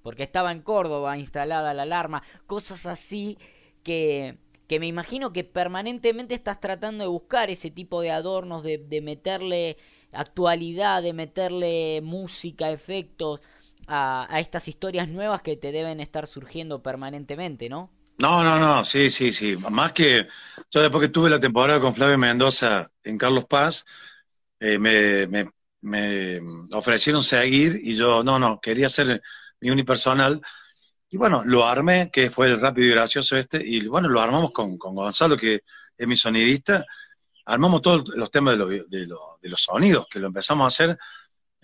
porque 0.03 0.23
estaba 0.23 0.53
en 0.53 0.63
Córdoba 0.63 1.19
instalada 1.19 1.75
la 1.75 1.83
alarma, 1.83 2.23
cosas 2.47 2.87
así 2.87 3.37
que 3.83 4.39
que 4.67 4.81
me 4.81 4.87
imagino 4.87 5.33
que 5.35 5.45
permanentemente 5.45 6.35
estás 6.35 6.59
tratando 6.59 7.05
de 7.05 7.09
buscar 7.09 7.51
ese 7.51 7.71
tipo 7.71 8.01
de 8.01 8.11
adornos, 8.11 8.63
de, 8.63 8.79
de 8.79 9.03
meterle 9.03 9.77
actualidad, 10.11 11.03
de 11.03 11.13
meterle 11.13 12.01
música, 12.03 12.71
efectos, 12.71 13.43
a, 13.89 14.29
estas 14.39 14.69
historias 14.69 15.09
nuevas 15.09 15.43
que 15.43 15.57
te 15.57 15.73
deben 15.73 16.01
estar 16.01 16.27
surgiendo 16.27 16.83
permanentemente, 16.83 17.69
¿no? 17.69 17.91
No, 18.19 18.45
no, 18.45 18.59
no, 18.59 18.85
sí, 18.85 19.11
sí, 19.11 19.33
sí. 19.33 19.57
Más 19.57 19.93
que 19.93 20.29
yo 20.71 20.81
después 20.81 21.03
que 21.03 21.13
tuve 21.13 21.31
la 21.31 21.41
temporada 21.41 21.81
con 21.81 21.95
Flavio 21.95 22.17
Mendoza 22.17 22.91
en 23.03 23.19
Carlos 23.19 23.47
Paz, 23.47 23.85
eh, 24.61 24.79
me, 24.79 25.27
me, 25.27 25.51
me, 25.81 26.41
ofrecieron 26.73 27.23
seguir 27.25 27.81
y 27.83 27.97
yo, 27.97 28.23
no, 28.23 28.39
no, 28.39 28.61
quería 28.61 28.87
hacer 28.87 29.21
mi 29.61 29.71
unipersonal. 29.71 30.41
Y 31.11 31.17
bueno, 31.17 31.43
lo 31.45 31.65
armé, 31.65 32.11
que 32.13 32.31
fue 32.31 32.49
el 32.49 32.61
rápido 32.61 32.89
y 32.89 32.91
gracioso 32.91 33.37
este, 33.37 33.63
y 33.65 33.87
bueno, 33.87 34.09
lo 34.09 34.21
armamos 34.21 34.53
con, 34.53 34.79
con 34.79 34.95
Gonzalo, 34.95 35.37
que 35.37 35.63
es 35.97 36.07
mi 36.07 36.17
sonidista. 36.17 36.85
Armamos 37.47 37.83
todos 37.83 38.09
los 38.15 38.31
temas 38.31 38.57
de, 38.59 38.85
de, 38.89 39.07
de 39.07 39.49
los 39.49 39.61
sonidos, 39.61 40.07
que 40.09 40.21
lo 40.21 40.29
empezamos 40.29 40.65
a 40.65 40.69
hacer 40.69 40.99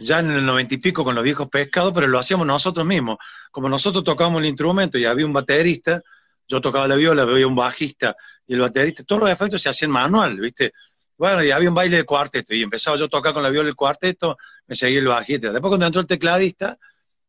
ya 0.01 0.21
en 0.21 0.31
el 0.31 0.45
noventa 0.45 0.75
y 0.75 0.79
pico 0.79 1.05
con 1.05 1.15
los 1.15 1.23
viejos 1.23 1.49
pescados, 1.49 1.93
pero 1.95 2.07
lo 2.07 2.19
hacíamos 2.19 2.47
nosotros 2.47 2.87
mismos. 2.87 3.19
Como 3.51 3.69
nosotros 3.69 4.03
tocábamos 4.03 4.41
el 4.41 4.49
instrumento 4.49 4.99
y 4.99 5.05
había 5.05 5.27
un 5.27 5.33
baterista, 5.33 6.03
yo 6.49 6.61
tocaba 6.61 6.89
la 6.89 6.97
viola, 6.97 7.23
había 7.23 7.47
un 7.47 7.55
bajista 7.55 8.17
y 8.47 8.55
el 8.55 8.61
baterista, 8.61 9.05
todos 9.05 9.23
los 9.23 9.31
efectos 9.31 9.63
se 9.63 9.69
hacían 9.69 9.91
manual, 9.91 10.37
¿viste? 10.41 10.73
Bueno, 11.17 11.45
y 11.45 11.51
había 11.51 11.69
un 11.69 11.75
baile 11.75 11.99
de 11.99 12.05
cuarteto 12.05 12.55
y 12.55 12.63
empezaba 12.63 12.97
yo 12.97 13.05
a 13.05 13.09
tocar 13.09 13.35
con 13.35 13.43
la 13.43 13.51
viola 13.51 13.69
el 13.69 13.77
cuarteto, 13.77 14.39
me 14.67 14.75
seguía 14.75 14.99
el 14.99 15.07
bajista. 15.07 15.53
Después 15.53 15.71
cuando 15.71 15.87
entró 15.87 16.01
el 16.01 16.07
tecladista, 16.07 16.79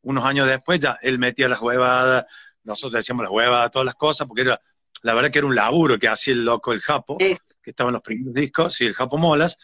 unos 0.04 0.24
años 0.24 0.48
después 0.48 0.80
ya 0.80 0.98
él 1.02 1.20
metía 1.20 1.48
las 1.48 1.62
huevadas, 1.62 2.26
nosotros 2.64 2.94
decíamos 2.94 3.24
las 3.24 3.32
huevadas, 3.32 3.70
todas 3.70 3.86
las 3.86 3.96
cosas, 3.96 4.28
porque 4.28 4.42
era, 4.44 4.62
la 5.04 5.14
verdad 5.14 5.30
que 5.30 5.40
era 5.40 5.48
un 5.48 5.56
laburo 5.56 6.00
que 6.00 6.08
hacía 6.08 6.34
el 6.34 6.46
loco, 6.46 6.74
el 6.74 6.80
Japo, 6.80 7.18
que 7.18 7.38
estaba 7.66 7.90
en 7.90 7.94
los 7.96 8.02
primeros 8.02 8.34
discos, 8.34 8.82
y 8.82 8.86
el 8.86 8.94
Japo 8.94 9.18
Molas, 9.18 9.58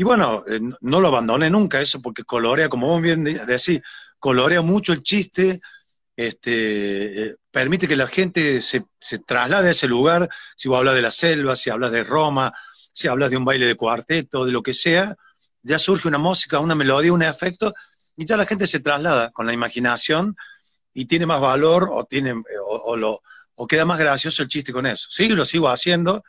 y 0.00 0.02
bueno, 0.02 0.44
eh, 0.48 0.58
no 0.80 0.98
lo 0.98 1.08
abandoné 1.08 1.50
nunca 1.50 1.78
eso, 1.78 2.00
porque 2.00 2.24
colorea, 2.24 2.70
como 2.70 2.86
vos 2.86 3.02
bien 3.02 3.22
decís, 3.22 3.82
colorea 4.18 4.62
mucho 4.62 4.94
el 4.94 5.02
chiste, 5.02 5.60
este, 6.16 7.26
eh, 7.26 7.36
permite 7.50 7.86
que 7.86 7.96
la 7.96 8.06
gente 8.06 8.62
se, 8.62 8.86
se, 8.98 9.18
traslade 9.18 9.68
a 9.68 9.72
ese 9.72 9.86
lugar, 9.86 10.26
si 10.56 10.70
vos 10.70 10.78
hablas 10.78 10.94
de 10.94 11.02
la 11.02 11.10
selva, 11.10 11.54
si 11.54 11.68
hablas 11.68 11.92
de 11.92 12.02
Roma, 12.02 12.50
si 12.94 13.08
hablas 13.08 13.30
de 13.30 13.36
un 13.36 13.44
baile 13.44 13.66
de 13.66 13.74
cuarteto, 13.74 14.46
de 14.46 14.52
lo 14.52 14.62
que 14.62 14.72
sea, 14.72 15.14
ya 15.60 15.78
surge 15.78 16.08
una 16.08 16.16
música, 16.16 16.60
una 16.60 16.74
melodía, 16.74 17.12
un 17.12 17.22
efecto, 17.22 17.74
y 18.16 18.24
ya 18.24 18.38
la 18.38 18.46
gente 18.46 18.66
se 18.66 18.80
traslada 18.80 19.30
con 19.32 19.44
la 19.46 19.52
imaginación 19.52 20.34
y 20.94 21.04
tiene 21.04 21.26
más 21.26 21.42
valor 21.42 21.90
o, 21.92 22.06
tiene, 22.06 22.42
o, 22.66 22.96
lo, 22.96 23.20
o 23.54 23.66
queda 23.66 23.84
más 23.84 23.98
gracioso 23.98 24.42
el 24.42 24.48
chiste 24.48 24.72
con 24.72 24.86
eso. 24.86 25.08
Sí, 25.10 25.28
lo 25.28 25.44
sigo 25.44 25.68
haciendo, 25.68 26.22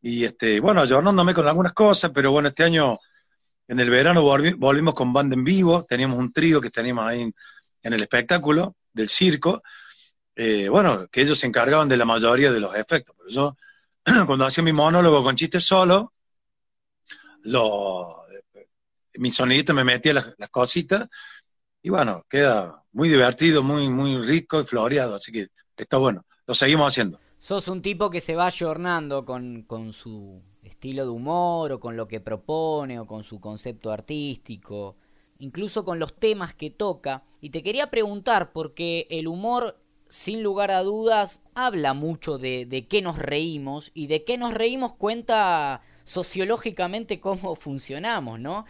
y 0.00 0.24
este, 0.24 0.60
bueno, 0.60 0.82
ayornándome 0.82 1.34
con 1.34 1.46
algunas 1.46 1.72
cosas, 1.72 2.10
pero 2.14 2.30
bueno, 2.32 2.48
este 2.48 2.64
año 2.64 2.98
en 3.68 3.80
el 3.80 3.90
verano 3.90 4.22
volvimos 4.22 4.94
con 4.94 5.12
banda 5.12 5.34
en 5.34 5.44
vivo, 5.44 5.84
teníamos 5.84 6.18
un 6.18 6.32
trío 6.32 6.60
que 6.60 6.70
teníamos 6.70 7.06
ahí 7.06 7.22
en, 7.22 7.92
el 7.92 8.02
espectáculo 8.02 8.76
del 8.92 9.08
circo, 9.08 9.62
eh, 10.34 10.68
bueno, 10.68 11.08
que 11.08 11.22
ellos 11.22 11.38
se 11.38 11.46
encargaban 11.46 11.88
de 11.88 11.96
la 11.96 12.04
mayoría 12.04 12.52
de 12.52 12.60
los 12.60 12.74
efectos, 12.74 13.14
pero 13.18 13.30
yo 13.30 13.56
cuando 14.26 14.46
hacía 14.46 14.62
mi 14.64 14.72
monólogo 14.72 15.22
con 15.22 15.36
chistes 15.36 15.64
solo, 15.64 16.12
lo, 17.42 18.22
mi 19.14 19.30
sonidito 19.30 19.72
me 19.74 19.84
metía 19.84 20.14
las, 20.14 20.34
las, 20.38 20.50
cositas, 20.50 21.08
y 21.82 21.90
bueno, 21.90 22.24
queda 22.28 22.82
muy 22.92 23.08
divertido, 23.08 23.62
muy, 23.62 23.88
muy 23.88 24.20
rico 24.24 24.60
y 24.60 24.66
floreado, 24.66 25.16
así 25.16 25.32
que 25.32 25.48
está 25.76 25.96
bueno, 25.96 26.26
lo 26.46 26.54
seguimos 26.54 26.88
haciendo 26.88 27.20
sos 27.38 27.68
un 27.68 27.82
tipo 27.82 28.10
que 28.10 28.20
se 28.20 28.34
va 28.34 28.46
ayornando 28.46 29.24
con, 29.24 29.62
con 29.62 29.92
su 29.92 30.42
estilo 30.62 31.04
de 31.04 31.10
humor 31.10 31.72
o 31.72 31.80
con 31.80 31.96
lo 31.96 32.08
que 32.08 32.20
propone 32.20 32.98
o 32.98 33.06
con 33.06 33.22
su 33.22 33.40
concepto 33.40 33.92
artístico, 33.92 34.96
incluso 35.38 35.84
con 35.84 35.98
los 35.98 36.14
temas 36.14 36.54
que 36.54 36.70
toca. 36.70 37.24
Y 37.40 37.50
te 37.50 37.62
quería 37.62 37.90
preguntar, 37.90 38.52
porque 38.52 39.06
el 39.10 39.28
humor, 39.28 39.78
sin 40.08 40.42
lugar 40.42 40.70
a 40.70 40.82
dudas, 40.82 41.42
habla 41.54 41.94
mucho 41.94 42.38
de, 42.38 42.66
de 42.66 42.86
qué 42.86 43.02
nos 43.02 43.18
reímos 43.18 43.90
y 43.94 44.06
de 44.06 44.24
qué 44.24 44.38
nos 44.38 44.54
reímos 44.54 44.94
cuenta 44.94 45.82
sociológicamente 46.04 47.20
cómo 47.20 47.54
funcionamos, 47.56 48.40
¿no? 48.40 48.64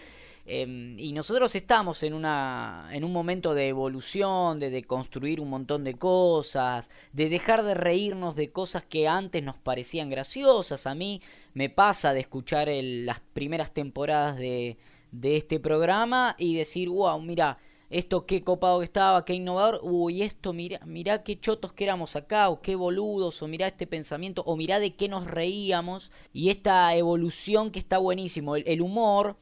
Em, 0.49 0.97
y 0.97 1.13
nosotros 1.13 1.57
estamos 1.57 2.05
en, 2.05 2.15
una, 2.15 2.89
en 2.93 3.03
un 3.03 3.13
momento 3.13 3.53
de 3.53 3.67
evolución, 3.67 4.61
de, 4.61 4.71
de, 4.71 4.85
construir 4.85 5.41
un 5.41 5.51
montón 5.51 5.83
de 5.83 5.95
cosas, 5.95 6.89
de 7.13 7.29
dejar 7.29 7.65
de 7.65 7.75
reírnos 7.75 8.37
de 8.37 8.53
cosas 8.53 8.85
que 8.85 9.09
antes 9.09 9.43
nos 9.43 9.57
parecían 9.57 10.09
graciosas. 10.09 10.87
A 10.87 10.95
mí 10.95 11.21
me 11.53 11.69
pasa 11.69 12.15
de 12.15 12.21
escuchar 12.21 12.69
las 12.71 13.21
primeras 13.33 13.73
temporadas 13.75 14.37
de, 14.37 14.79
de 15.11 15.37
este 15.37 15.59
programa 15.59 16.37
y 16.39 16.55
decir, 16.57 16.91
wow, 16.91 17.21
mira, 17.21 17.59
esto 17.91 18.25
qué 18.25 18.45
copado 18.45 18.79
que 18.79 18.85
estaba, 18.85 19.25
qué 19.25 19.35
innovador, 19.35 19.81
uy, 19.83 20.23
esto, 20.23 20.53
mira, 20.53 20.81
mira 20.87 21.25
qué 21.25 21.41
chotos 21.41 21.73
que 21.73 21.85
éramos 21.85 22.15
acá, 22.15 22.51
o 22.51 22.61
qué 22.61 22.77
boludos, 22.77 23.43
o 23.43 23.49
mira 23.49 23.67
este 23.67 23.89
pensamiento, 23.89 24.43
o 24.47 24.57
mira 24.57 24.79
de 24.79 24.95
qué 24.95 25.09
nos 25.09 25.27
reíamos, 25.27 26.13
y 26.33 26.51
esta 26.51 26.95
evolución 26.95 27.73
que 27.73 27.81
está 27.81 27.99
buenísimo, 27.99 28.55
el 28.55 28.81
humor 28.81 29.37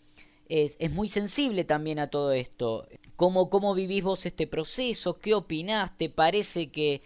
es, 0.49 0.77
es, 0.79 0.91
muy 0.91 1.09
sensible 1.09 1.65
también 1.65 1.99
a 1.99 2.09
todo 2.09 2.33
esto. 2.33 2.87
¿Cómo, 3.17 3.51
¿Cómo 3.51 3.75
vivís 3.75 4.03
vos 4.03 4.27
este 4.27 4.47
proceso? 4.47 5.19
¿Qué 5.19 5.35
opinás? 5.35 5.97
¿Te 5.97 6.09
parece 6.09 6.71
que, 6.71 7.03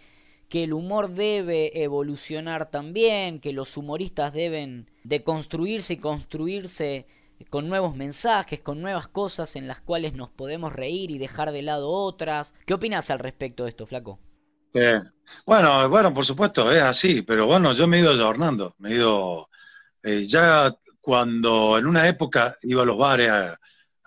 que 0.49 0.63
el 0.63 0.73
humor 0.73 1.09
debe 1.09 1.83
evolucionar 1.83 2.69
también? 2.69 3.39
¿Que 3.39 3.53
los 3.53 3.77
humoristas 3.77 4.33
deben 4.33 4.89
deconstruirse 5.03 5.93
y 5.93 5.97
construirse 5.97 7.05
con 7.49 7.69
nuevos 7.69 7.95
mensajes, 7.95 8.59
con 8.59 8.81
nuevas 8.81 9.07
cosas 9.07 9.55
en 9.55 9.67
las 9.67 9.81
cuales 9.81 10.13
nos 10.13 10.29
podemos 10.29 10.73
reír 10.73 11.11
y 11.11 11.17
dejar 11.17 11.51
de 11.51 11.61
lado 11.61 11.89
otras? 11.89 12.53
¿Qué 12.65 12.73
opinás 12.73 13.09
al 13.09 13.19
respecto 13.19 13.63
de 13.63 13.69
esto, 13.69 13.85
Flaco? 13.85 14.19
bueno, 15.45 15.89
bueno, 15.89 16.13
por 16.13 16.25
supuesto, 16.25 16.71
es 16.71 16.81
así, 16.81 17.23
pero 17.23 17.47
bueno, 17.47 17.73
yo 17.73 17.87
me 17.87 17.97
he 17.97 18.01
ido 18.01 18.11
adornando, 18.11 18.75
me 18.77 18.89
he 18.91 18.95
ido, 18.95 19.49
eh, 20.03 20.25
ya 20.27 20.75
cuando 21.01 21.77
en 21.77 21.85
una 21.87 22.07
época 22.07 22.55
iba 22.63 22.83
a 22.83 22.85
los 22.85 22.97
bares 22.97 23.29
a, 23.31 23.57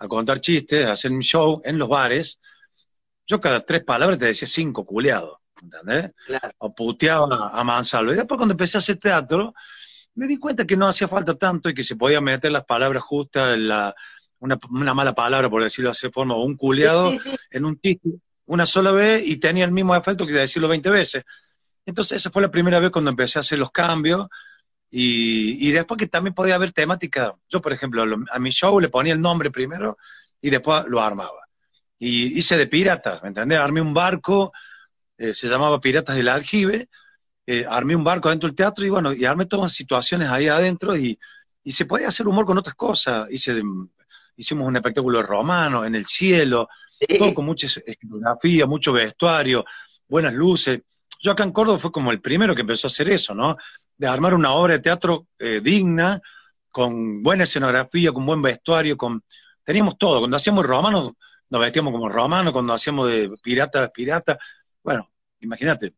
contar 0.07 0.41
chistes, 0.41 0.85
a 0.85 0.91
hacer 0.93 1.11
mi 1.11 1.23
show 1.23 1.61
en 1.63 1.77
los 1.77 1.87
bares, 1.87 2.39
yo 3.25 3.39
cada 3.39 3.65
tres 3.65 3.85
palabras 3.85 4.19
te 4.19 4.25
decía 4.25 4.47
cinco 4.47 4.85
culeados, 4.85 5.37
¿entendés? 5.61 6.11
O 6.57 6.75
puteaba 6.75 7.51
a 7.57 7.63
mansalvo. 7.63 8.11
Y 8.11 8.15
después 8.15 8.37
cuando 8.37 8.51
empecé 8.53 8.77
a 8.77 8.79
hacer 8.79 8.97
teatro, 8.97 9.53
me 10.15 10.27
di 10.27 10.37
cuenta 10.37 10.65
que 10.65 10.75
no 10.75 10.87
hacía 10.87 11.07
falta 11.07 11.35
tanto 11.35 11.69
y 11.69 11.73
que 11.73 11.85
se 11.85 11.95
podía 11.95 12.19
meter 12.19 12.51
las 12.51 12.65
palabras 12.65 13.01
justas, 13.01 13.57
la, 13.57 13.95
una, 14.39 14.93
mala 14.93 15.15
palabra, 15.15 15.49
por 15.49 15.63
decirlo 15.63 15.89
de 15.89 15.93
esa 15.93 16.09
forma, 16.11 16.35
o 16.35 16.43
un 16.43 16.57
culeado 16.57 17.13
en 17.49 17.65
un 17.65 17.79
chiste 17.79 18.09
una 18.45 18.65
sola 18.65 18.91
vez 18.91 19.23
y 19.25 19.37
tenía 19.37 19.65
el 19.65 19.71
mismo 19.71 19.95
efecto 19.95 20.25
que 20.25 20.33
decirlo 20.33 20.67
20 20.67 20.89
veces. 20.89 21.23
Entonces 21.85 22.17
esa 22.17 22.29
fue 22.29 22.41
la 22.41 22.51
primera 22.51 22.79
vez 22.79 22.91
cuando 22.91 23.09
empecé 23.09 23.39
a 23.39 23.41
hacer 23.41 23.59
los 23.59 23.71
cambios 23.71 24.27
y, 24.95 25.71
después 25.71 25.97
que 25.97 26.05
también 26.05 26.35
podía 26.35 26.53
haber 26.53 26.71
temática. 26.71 27.33
Yo, 27.49 27.61
por 27.61 27.73
ejemplo, 27.73 28.03
a 28.29 28.39
mi 28.39 28.51
show 28.51 28.79
le 28.79 28.89
ponía 28.89 29.13
el 29.13 29.21
nombre 29.21 29.49
primero 29.49 29.97
y 30.39 30.51
después 30.51 30.85
lo 30.87 31.01
armaba. 31.01 31.47
Y 31.97 32.37
hice 32.37 32.57
de 32.57 32.67
pirata, 32.67 33.19
¿me 33.23 33.29
entendés? 33.29 33.57
Armé 33.57 33.81
un 33.81 33.95
barco, 33.95 34.53
eh, 35.17 35.33
se 35.33 35.47
llamaba 35.47 35.81
Piratas 35.81 36.15
del 36.15 36.27
Aljibe, 36.27 36.89
eh, 37.47 37.65
armé 37.67 37.95
un 37.95 38.03
barco 38.03 38.29
dentro 38.29 38.47
del 38.47 38.55
teatro 38.55 38.85
y 38.85 38.89
bueno, 38.89 39.13
y 39.13 39.25
armé 39.25 39.47
todas 39.47 39.73
situaciones 39.73 40.29
ahí 40.29 40.47
adentro 40.47 40.95
y, 40.95 41.17
y 41.63 41.71
se 41.71 41.85
podía 41.85 42.09
hacer 42.09 42.27
humor 42.27 42.45
con 42.45 42.59
otras 42.59 42.75
cosas. 42.75 43.27
Hice 43.31 43.63
hicimos 44.37 44.67
un 44.67 44.75
espectáculo 44.75 45.23
romano, 45.23 45.85
en 45.85 45.95
el 45.95 46.05
cielo, 46.05 46.69
todo 47.17 47.33
con 47.33 47.45
mucha 47.45 47.65
escenografía, 47.65 48.67
mucho 48.67 48.93
vestuario, 48.93 49.65
buenas 50.07 50.35
luces. 50.35 50.81
Yo 51.19 51.31
acá 51.31 51.43
en 51.43 51.51
Córdoba 51.51 51.79
fue 51.79 51.91
como 51.91 52.11
el 52.11 52.21
primero 52.21 52.53
que 52.53 52.61
empezó 52.61 52.85
a 52.85 52.89
hacer 52.89 53.09
eso, 53.09 53.33
¿no? 53.33 53.57
De 53.97 54.07
armar 54.07 54.33
una 54.33 54.53
obra 54.53 54.73
de 54.73 54.79
teatro 54.79 55.27
eh, 55.39 55.61
digna, 55.61 56.21
con 56.69 57.21
buena 57.21 57.43
escenografía, 57.43 58.11
con 58.11 58.25
buen 58.25 58.41
vestuario, 58.41 58.97
con 58.97 59.21
teníamos 59.63 59.97
todo. 59.97 60.19
Cuando 60.19 60.37
hacíamos 60.37 60.65
romanos, 60.65 61.11
nos 61.49 61.61
vestíamos 61.61 61.93
como 61.93 62.09
romanos, 62.09 62.51
cuando 62.51 62.73
hacíamos 62.73 63.09
de 63.09 63.29
pirata, 63.41 63.89
pirata. 63.89 64.39
Bueno, 64.83 65.11
imagínate, 65.39 65.93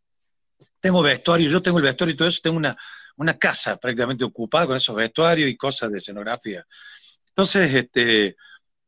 tengo 0.80 1.02
vestuario, 1.02 1.50
yo 1.50 1.62
tengo 1.62 1.78
el 1.78 1.86
vestuario 1.86 2.14
y 2.14 2.18
todo 2.18 2.28
eso, 2.28 2.42
tengo 2.44 2.58
una, 2.58 2.78
una 3.18 3.38
casa 3.38 3.78
prácticamente 3.78 4.24
ocupada 4.24 4.68
con 4.68 4.78
esos 4.78 4.96
vestuarios 4.96 5.50
y 5.50 5.56
cosas 5.56 5.92
de 5.92 5.98
escenografía. 5.98 6.66
Entonces, 7.30 7.74
este, 7.74 8.36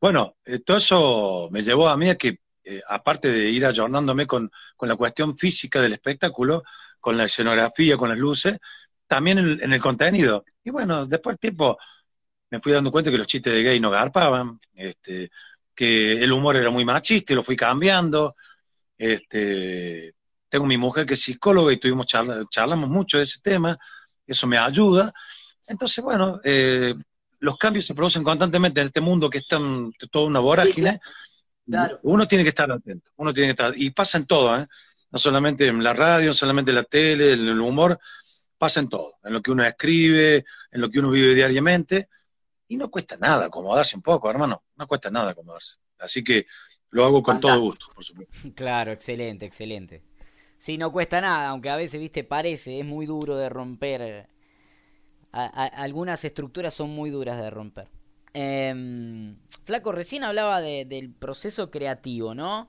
bueno, 0.00 0.36
eh, 0.44 0.60
todo 0.60 0.76
eso 0.76 1.48
me 1.50 1.62
llevó 1.62 1.88
a 1.88 1.96
mí 1.96 2.08
a 2.08 2.16
que, 2.16 2.40
eh, 2.64 2.82
aparte 2.88 3.28
de 3.32 3.48
ir 3.48 3.64
ayornándome 3.64 4.26
con, 4.26 4.50
con, 4.76 4.88
la 4.88 4.96
cuestión 4.96 5.36
física 5.36 5.80
del 5.80 5.94
espectáculo, 5.94 6.62
con 7.00 7.16
la 7.16 7.24
escenografía, 7.24 7.96
con 7.96 8.10
las 8.10 8.18
luces, 8.18 8.58
también 9.08 9.38
en, 9.38 9.72
el 9.72 9.80
contenido. 9.80 10.44
Y 10.62 10.70
bueno, 10.70 11.06
después 11.06 11.34
del 11.34 11.40
tiempo 11.40 11.78
me 12.50 12.60
fui 12.60 12.72
dando 12.72 12.92
cuenta 12.92 13.10
que 13.10 13.18
los 13.18 13.26
chistes 13.26 13.52
de 13.52 13.62
gay 13.62 13.80
no 13.80 13.90
garpaban, 13.90 14.58
este, 14.74 15.30
que 15.74 16.22
el 16.22 16.32
humor 16.32 16.56
era 16.56 16.70
muy 16.70 16.84
machista 16.84 17.32
y 17.32 17.36
lo 17.36 17.42
fui 17.42 17.56
cambiando. 17.56 18.36
Este, 18.96 20.14
tengo 20.48 20.66
mi 20.66 20.76
mujer 20.76 21.06
que 21.06 21.14
es 21.14 21.22
psicóloga 21.22 21.72
y 21.72 21.78
tuvimos 21.78 22.06
charlamos 22.06 22.88
mucho 22.88 23.18
de 23.18 23.24
ese 23.24 23.40
tema, 23.40 23.76
eso 24.26 24.46
me 24.46 24.58
ayuda. 24.58 25.12
Entonces, 25.66 26.02
bueno, 26.04 26.40
eh, 26.44 26.94
los 27.40 27.56
cambios 27.56 27.86
se 27.86 27.94
producen 27.94 28.24
constantemente 28.24 28.80
en 28.80 28.88
este 28.88 29.00
mundo 29.00 29.30
que 29.30 29.38
es 29.38 29.48
tan, 29.48 29.92
toda 30.10 30.26
una 30.26 30.40
vorágine. 30.40 31.00
Uno 32.02 32.26
tiene 32.26 32.44
que 32.44 32.50
estar 32.50 32.70
atento, 32.70 33.10
uno 33.16 33.32
tiene 33.34 33.48
que 33.48 33.62
estar, 33.62 33.72
y 33.76 33.90
pasa 33.90 34.16
en 34.16 34.26
todo, 34.26 34.58
¿eh? 34.58 34.66
no 35.10 35.18
solamente 35.18 35.66
en 35.66 35.82
la 35.82 35.92
radio, 35.92 36.28
no 36.28 36.34
solamente 36.34 36.70
en 36.70 36.76
la 36.76 36.84
tele, 36.84 37.32
en 37.34 37.46
el 37.46 37.60
humor, 37.60 37.98
pasa 38.58 38.80
en 38.80 38.88
todo, 38.88 39.14
en 39.24 39.32
lo 39.32 39.40
que 39.40 39.50
uno 39.50 39.64
escribe, 39.64 40.44
en 40.70 40.80
lo 40.80 40.90
que 40.90 40.98
uno 40.98 41.10
vive 41.10 41.34
diariamente, 41.34 42.08
y 42.66 42.76
no 42.76 42.90
cuesta 42.90 43.16
nada 43.16 43.46
acomodarse 43.46 43.96
un 43.96 44.02
poco, 44.02 44.28
hermano, 44.28 44.64
no 44.76 44.86
cuesta 44.86 45.10
nada 45.10 45.30
acomodarse. 45.30 45.76
Así 45.98 46.22
que 46.22 46.46
lo 46.90 47.04
hago 47.04 47.22
con 47.22 47.40
todo 47.40 47.58
gusto, 47.60 47.86
por 47.94 48.04
supuesto. 48.04 48.34
Claro, 48.54 48.92
excelente, 48.92 49.46
excelente. 49.46 50.02
Sí, 50.58 50.76
no 50.76 50.90
cuesta 50.92 51.20
nada, 51.20 51.48
aunque 51.48 51.70
a 51.70 51.76
veces, 51.76 52.00
viste, 52.00 52.24
parece, 52.24 52.80
es 52.80 52.84
muy 52.84 53.06
duro 53.06 53.36
de 53.36 53.48
romper 53.48 54.28
algunas 55.32 56.24
estructuras 56.24 56.74
son 56.74 56.90
muy 56.90 57.10
duras 57.10 57.38
de 57.38 57.50
romper. 57.50 57.88
Em, 58.34 59.36
Flaco, 59.62 59.92
recién 59.92 60.24
hablaba 60.24 60.60
del 60.60 61.12
proceso 61.12 61.70
creativo, 61.70 62.34
¿no? 62.34 62.68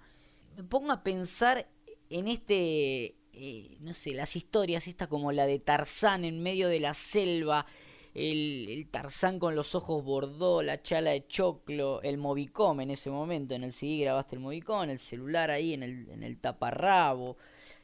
Me 0.57 0.63
pongo 0.63 0.91
a 0.91 1.03
pensar 1.03 1.67
en 2.09 2.27
este, 2.27 3.15
eh, 3.39 3.77
no 3.81 3.93
sé, 3.93 4.13
las 4.13 4.35
historias, 4.35 4.87
esta 4.87 5.07
como 5.07 5.31
la 5.31 5.45
de 5.45 5.59
Tarzán 5.59 6.25
en 6.25 6.43
medio 6.43 6.67
de 6.67 6.79
la 6.79 6.93
selva, 6.93 7.65
el, 8.13 8.87
Tarzán 8.91 9.39
con 9.39 9.55
los 9.55 9.75
ojos 9.75 10.03
bordó, 10.03 10.61
la 10.61 10.81
chala 10.81 11.11
de 11.11 11.25
choclo, 11.27 12.01
el 12.01 12.17
Movicom 12.17 12.81
en 12.81 12.91
ese 12.91 13.09
momento, 13.09 13.55
en 13.55 13.63
el 13.63 13.71
CD 13.71 14.03
grabaste 14.03 14.35
el 14.35 14.41
Movicom, 14.41 14.89
el 14.89 14.99
celular 14.99 15.51
ahí 15.51 15.73
en 15.73 15.83
el, 15.83 16.09
en 16.09 16.23
el 16.23 16.37
taparrabo. 16.37 17.37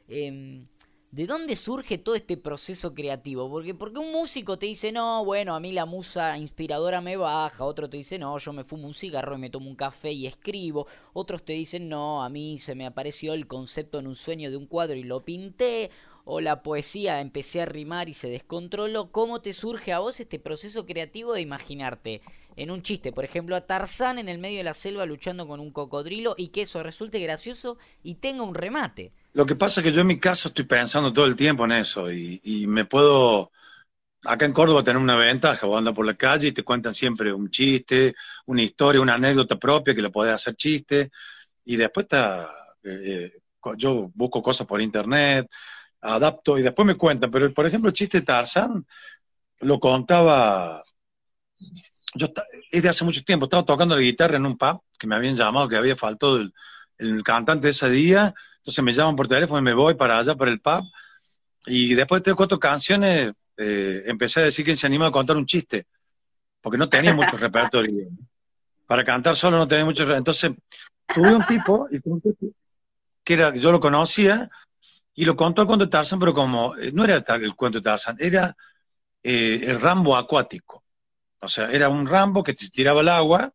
Em, 0.08 0.66
¿De 1.12 1.26
dónde 1.26 1.56
surge 1.56 1.98
todo 1.98 2.14
este 2.14 2.36
proceso 2.36 2.92
creativo? 2.92 3.48
Porque, 3.48 3.74
porque 3.74 3.98
un 3.98 4.12
músico 4.12 4.58
te 4.58 4.66
dice, 4.66 4.92
no, 4.92 5.24
bueno, 5.24 5.54
a 5.54 5.60
mí 5.60 5.72
la 5.72 5.86
musa 5.86 6.36
inspiradora 6.36 7.00
me 7.00 7.16
baja, 7.16 7.64
otro 7.64 7.88
te 7.88 7.96
dice, 7.96 8.18
no, 8.18 8.36
yo 8.38 8.52
me 8.52 8.64
fumo 8.64 8.86
un 8.86 8.92
cigarro 8.92 9.36
y 9.36 9.38
me 9.38 9.48
tomo 9.48 9.70
un 9.70 9.76
café 9.76 10.12
y 10.12 10.26
escribo, 10.26 10.86
otros 11.14 11.44
te 11.44 11.54
dicen, 11.54 11.88
no, 11.88 12.22
a 12.22 12.28
mí 12.28 12.58
se 12.58 12.74
me 12.74 12.86
apareció 12.86 13.32
el 13.34 13.46
concepto 13.46 13.98
en 13.98 14.08
un 14.08 14.16
sueño 14.16 14.50
de 14.50 14.56
un 14.56 14.66
cuadro 14.66 14.96
y 14.96 15.04
lo 15.04 15.24
pinté, 15.24 15.90
o 16.28 16.40
la 16.40 16.64
poesía 16.64 17.20
empecé 17.20 17.62
a 17.62 17.66
rimar 17.66 18.08
y 18.08 18.12
se 18.12 18.28
descontroló. 18.28 19.12
¿Cómo 19.12 19.40
te 19.40 19.52
surge 19.52 19.92
a 19.92 20.00
vos 20.00 20.18
este 20.18 20.40
proceso 20.40 20.84
creativo 20.84 21.32
de 21.32 21.40
imaginarte 21.40 22.20
en 22.56 22.72
un 22.72 22.82
chiste, 22.82 23.12
por 23.12 23.24
ejemplo, 23.24 23.54
a 23.54 23.60
Tarzán 23.60 24.18
en 24.18 24.28
el 24.28 24.38
medio 24.38 24.58
de 24.58 24.64
la 24.64 24.74
selva 24.74 25.06
luchando 25.06 25.46
con 25.46 25.60
un 25.60 25.70
cocodrilo 25.70 26.34
y 26.36 26.48
que 26.48 26.62
eso 26.62 26.82
resulte 26.82 27.20
gracioso 27.20 27.78
y 28.02 28.14
tenga 28.16 28.42
un 28.42 28.56
remate? 28.56 29.12
Lo 29.36 29.44
que 29.44 29.54
pasa 29.54 29.80
es 29.80 29.84
que 29.84 29.92
yo 29.92 30.00
en 30.00 30.06
mi 30.06 30.18
caso 30.18 30.48
estoy 30.48 30.64
pensando 30.64 31.12
todo 31.12 31.26
el 31.26 31.36
tiempo 31.36 31.66
en 31.66 31.72
eso 31.72 32.10
y, 32.10 32.64
me 32.66 32.86
puedo, 32.86 33.52
acá 34.24 34.46
en 34.46 34.54
Córdoba 34.54 34.82
tener 34.82 34.96
una 34.96 35.14
ventaja, 35.14 35.66
vos 35.66 35.76
andas 35.76 35.92
por 35.92 36.06
la 36.06 36.14
calle 36.14 36.48
y 36.48 36.52
te 36.52 36.64
cuentan 36.64 36.94
siempre 36.94 37.34
un 37.34 37.50
chiste, 37.50 38.14
una 38.46 38.62
historia, 38.62 38.98
una 38.98 39.16
anécdota 39.16 39.56
propia 39.58 39.94
que 39.94 40.00
le 40.00 40.08
podés 40.08 40.32
hacer 40.32 40.56
chiste 40.56 41.10
y 41.66 41.76
después 41.76 42.04
está, 42.04 42.48
eh, 42.82 43.30
eh, 43.34 43.40
yo 43.76 44.10
busco 44.14 44.42
cosas 44.42 44.66
por 44.66 44.80
internet, 44.80 45.46
adapto 46.00 46.56
y 46.56 46.62
después 46.62 46.86
me 46.86 46.94
cuentan, 46.94 47.30
pero 47.30 47.52
por 47.52 47.66
ejemplo 47.66 47.90
el 47.90 47.94
chiste 47.94 48.20
de 48.20 48.24
Tarzan 48.24 48.86
lo 49.60 49.78
contaba, 49.78 50.82
yo 52.14 52.28
es 52.70 52.82
de 52.82 52.88
hace 52.88 53.04
mucho 53.04 53.22
tiempo, 53.22 53.44
estaba 53.44 53.66
tocando 53.66 53.96
la 53.96 54.00
guitarra 54.00 54.36
en 54.36 54.46
un 54.46 54.56
pub 54.56 54.80
que 54.98 55.06
me 55.06 55.14
habían 55.14 55.36
llamado, 55.36 55.68
que 55.68 55.76
había 55.76 55.94
faltado 55.94 56.38
el, 56.38 56.54
el 56.96 57.22
cantante 57.22 57.68
ese 57.68 57.90
día 57.90 58.34
entonces 58.66 58.82
me 58.82 58.92
llaman 58.92 59.14
por 59.14 59.28
teléfono 59.28 59.60
y 59.60 59.62
me 59.62 59.74
voy 59.74 59.94
para 59.94 60.18
allá, 60.18 60.34
para 60.34 60.50
el 60.50 60.60
pub. 60.60 60.90
Y 61.66 61.94
después 61.94 62.18
de 62.20 62.24
tres 62.24 62.32
o 62.32 62.36
cuatro 62.36 62.58
canciones, 62.58 63.32
eh, 63.56 64.02
empecé 64.06 64.40
a 64.40 64.42
decir 64.42 64.64
que 64.64 64.74
se 64.74 64.88
anima 64.88 65.06
a 65.06 65.12
contar 65.12 65.36
un 65.36 65.46
chiste, 65.46 65.86
porque 66.60 66.76
no 66.76 66.88
tenía 66.88 67.14
mucho 67.14 67.36
repertorio. 67.36 68.08
Para 68.84 69.04
cantar 69.04 69.36
solo 69.36 69.56
no 69.56 69.68
tenía 69.68 69.84
mucho 69.84 70.02
repertorio. 70.02 70.18
Entonces, 70.18 70.50
tuve 71.14 71.32
un 71.32 71.46
tipo, 71.46 71.88
que 73.22 73.34
era, 73.34 73.54
yo 73.54 73.70
lo 73.70 73.78
conocía, 73.78 74.50
y 75.14 75.24
lo 75.24 75.36
contó 75.36 75.62
el 75.62 75.68
cuento 75.68 75.84
de 75.84 75.90
Tarzan, 75.92 76.18
pero 76.18 76.34
como 76.34 76.76
eh, 76.76 76.90
no 76.92 77.04
era 77.04 77.24
el 77.24 77.54
cuento 77.54 77.78
de 77.78 77.84
Tarzan, 77.84 78.16
era 78.18 78.52
eh, 79.22 79.60
el 79.62 79.80
Rambo 79.80 80.16
acuático. 80.16 80.82
O 81.40 81.46
sea, 81.46 81.70
era 81.70 81.88
un 81.88 82.04
Rambo 82.04 82.42
que 82.42 82.52
te 82.52 82.68
tiraba 82.68 83.00
el 83.02 83.10
agua, 83.10 83.54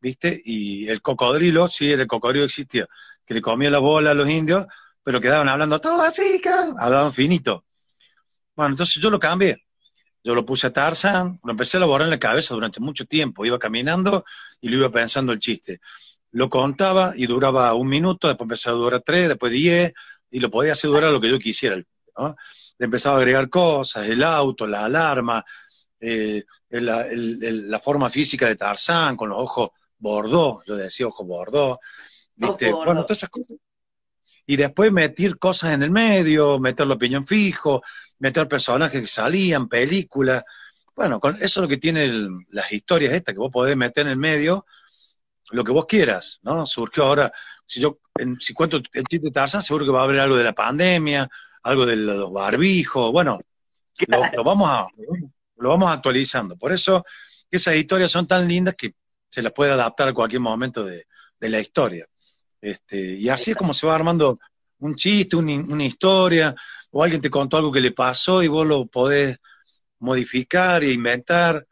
¿viste? 0.00 0.42
Y 0.44 0.88
el 0.88 1.00
cocodrilo, 1.02 1.68
sí, 1.68 1.92
el 1.92 2.08
cocodrilo 2.08 2.46
existía 2.46 2.88
que 3.30 3.34
le 3.34 3.40
comía 3.40 3.70
la 3.70 3.78
bola 3.78 4.10
a 4.10 4.14
los 4.14 4.28
indios, 4.28 4.66
pero 5.04 5.20
quedaban 5.20 5.48
hablando 5.48 5.80
todo 5.80 6.02
así, 6.02 6.40
hablaban 6.80 7.12
finito. 7.12 7.64
Bueno, 8.56 8.72
entonces 8.72 9.00
yo 9.00 9.08
lo 9.08 9.20
cambié. 9.20 9.64
Yo 10.24 10.34
lo 10.34 10.44
puse 10.44 10.66
a 10.66 10.72
Tarzan, 10.72 11.38
lo 11.44 11.52
empecé 11.52 11.76
a 11.76 11.78
elaborar 11.78 12.06
en 12.06 12.10
la 12.10 12.18
cabeza 12.18 12.54
durante 12.54 12.80
mucho 12.80 13.04
tiempo. 13.04 13.46
Iba 13.46 13.56
caminando 13.56 14.24
y 14.60 14.68
lo 14.68 14.78
iba 14.78 14.90
pensando 14.90 15.32
el 15.32 15.38
chiste. 15.38 15.80
Lo 16.32 16.50
contaba 16.50 17.12
y 17.14 17.26
duraba 17.26 17.72
un 17.74 17.86
minuto, 17.86 18.26
después 18.26 18.46
empezaba 18.46 18.76
a 18.76 18.80
durar 18.80 19.02
tres, 19.06 19.28
después 19.28 19.52
diez, 19.52 19.92
y 20.28 20.40
lo 20.40 20.50
podía 20.50 20.72
hacer 20.72 20.90
durar 20.90 21.12
lo 21.12 21.20
que 21.20 21.30
yo 21.30 21.38
quisiera. 21.38 21.76
Le 21.76 21.84
empezaba 22.84 23.14
a 23.14 23.18
agregar 23.20 23.48
cosas, 23.48 24.08
el 24.08 24.24
auto, 24.24 24.66
la 24.66 24.86
alarma, 24.86 25.44
eh, 26.00 26.42
la, 26.68 27.78
forma 27.78 28.10
física 28.10 28.48
de 28.48 28.56
Tarzán, 28.56 29.16
con 29.16 29.28
los 29.28 29.38
ojos 29.38 29.68
bordó, 29.98 30.64
yo 30.66 30.74
decía 30.74 31.06
ojos 31.06 31.24
bordó, 31.28 31.78
¿viste? 32.40 32.72
bueno, 32.72 33.02
todas 33.02 33.18
esas 33.18 33.30
cosas. 33.30 33.56
Y 34.46 34.56
después 34.56 34.92
meter 34.92 35.38
cosas 35.38 35.72
en 35.74 35.82
el 35.82 35.90
medio, 35.90 36.58
meter 36.58 36.86
la 36.86 36.94
opinión 36.94 37.26
fijo, 37.26 37.82
meter 38.18 38.48
personajes 38.48 39.00
que 39.00 39.06
salían, 39.06 39.68
películas. 39.68 40.42
Bueno, 40.96 41.20
con 41.20 41.36
eso 41.36 41.44
es 41.44 41.56
lo 41.58 41.68
que 41.68 41.76
tienen 41.76 42.46
las 42.50 42.72
historias 42.72 43.12
estas, 43.12 43.34
que 43.34 43.38
vos 43.38 43.50
podés 43.52 43.76
meter 43.76 44.06
en 44.06 44.12
el 44.12 44.16
medio 44.16 44.64
lo 45.52 45.64
que 45.64 45.72
vos 45.72 45.86
quieras, 45.86 46.38
¿no? 46.42 46.66
Surgió 46.66 47.04
ahora, 47.04 47.32
si 47.64 47.80
yo, 47.80 47.98
si 48.38 48.54
cuento 48.54 48.76
el 48.76 49.04
chiste 49.04 49.26
de 49.26 49.30
Tarzán, 49.30 49.62
seguro 49.62 49.84
que 49.84 49.90
va 49.90 50.00
a 50.00 50.04
haber 50.04 50.20
algo 50.20 50.36
de 50.36 50.44
la 50.44 50.52
pandemia, 50.52 51.28
algo 51.62 51.86
de 51.86 51.96
los 51.96 52.32
barbijos, 52.32 53.12
bueno, 53.12 53.40
lo, 54.06 54.44
vamos 54.44 54.70
a, 54.70 54.86
lo 55.56 55.68
vamos 55.68 55.90
actualizando. 55.90 56.56
Por 56.56 56.72
eso 56.72 57.04
esas 57.50 57.74
historias 57.74 58.10
son 58.10 58.26
tan 58.26 58.46
lindas 58.46 58.74
que 58.76 58.94
se 59.28 59.42
las 59.42 59.52
puede 59.52 59.72
adaptar 59.72 60.08
a 60.08 60.14
cualquier 60.14 60.40
momento 60.40 60.84
de, 60.84 61.06
la 61.40 61.60
historia. 61.60 62.06
Este, 62.60 63.14
y 63.14 63.28
así 63.28 63.52
es 63.52 63.56
como 63.56 63.72
se 63.72 63.86
va 63.86 63.94
armando 63.94 64.38
un 64.78 64.94
chiste, 64.94 65.36
una 65.36 65.84
historia, 65.84 66.54
o 66.90 67.02
alguien 67.02 67.20
te 67.20 67.30
contó 67.30 67.56
algo 67.56 67.72
que 67.72 67.80
le 67.80 67.92
pasó 67.92 68.42
y 68.42 68.48
vos 68.48 68.66
lo 68.66 68.86
podés 68.86 69.38
modificar 69.98 70.82
e 70.82 70.92
inventar. 70.92 71.66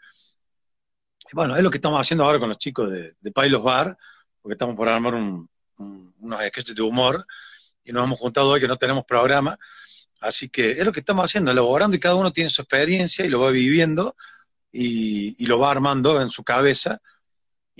Bueno, 1.32 1.56
es 1.56 1.62
lo 1.62 1.70
que 1.70 1.78
estamos 1.78 2.00
haciendo 2.00 2.24
ahora 2.24 2.38
con 2.38 2.48
los 2.48 2.58
chicos 2.58 2.90
de, 2.90 3.14
de 3.20 3.58
Bar, 3.58 3.96
porque 4.40 4.54
estamos 4.54 4.76
por 4.76 4.88
armar 4.88 5.14
unos 5.14 6.40
sketches 6.48 6.74
de 6.74 6.82
humor 6.82 7.26
y 7.84 7.92
nos 7.92 8.04
hemos 8.04 8.18
juntado 8.18 8.50
hoy 8.50 8.60
que 8.60 8.68
no 8.68 8.76
tenemos 8.76 9.04
programa. 9.04 9.58
Así 10.20 10.48
que 10.48 10.72
es 10.72 10.84
lo 10.84 10.92
que 10.92 11.00
estamos 11.00 11.24
haciendo, 11.24 11.50
elaborando 11.50 11.96
y 11.96 12.00
cada 12.00 12.14
uno 12.14 12.32
tiene 12.32 12.50
su 12.50 12.62
experiencia 12.62 13.24
y 13.24 13.28
lo 13.28 13.40
va 13.40 13.50
viviendo 13.50 14.16
y, 14.72 15.46
lo 15.46 15.58
va 15.58 15.70
armando 15.70 16.20
en 16.20 16.30
su 16.30 16.42
cabeza. 16.44 17.00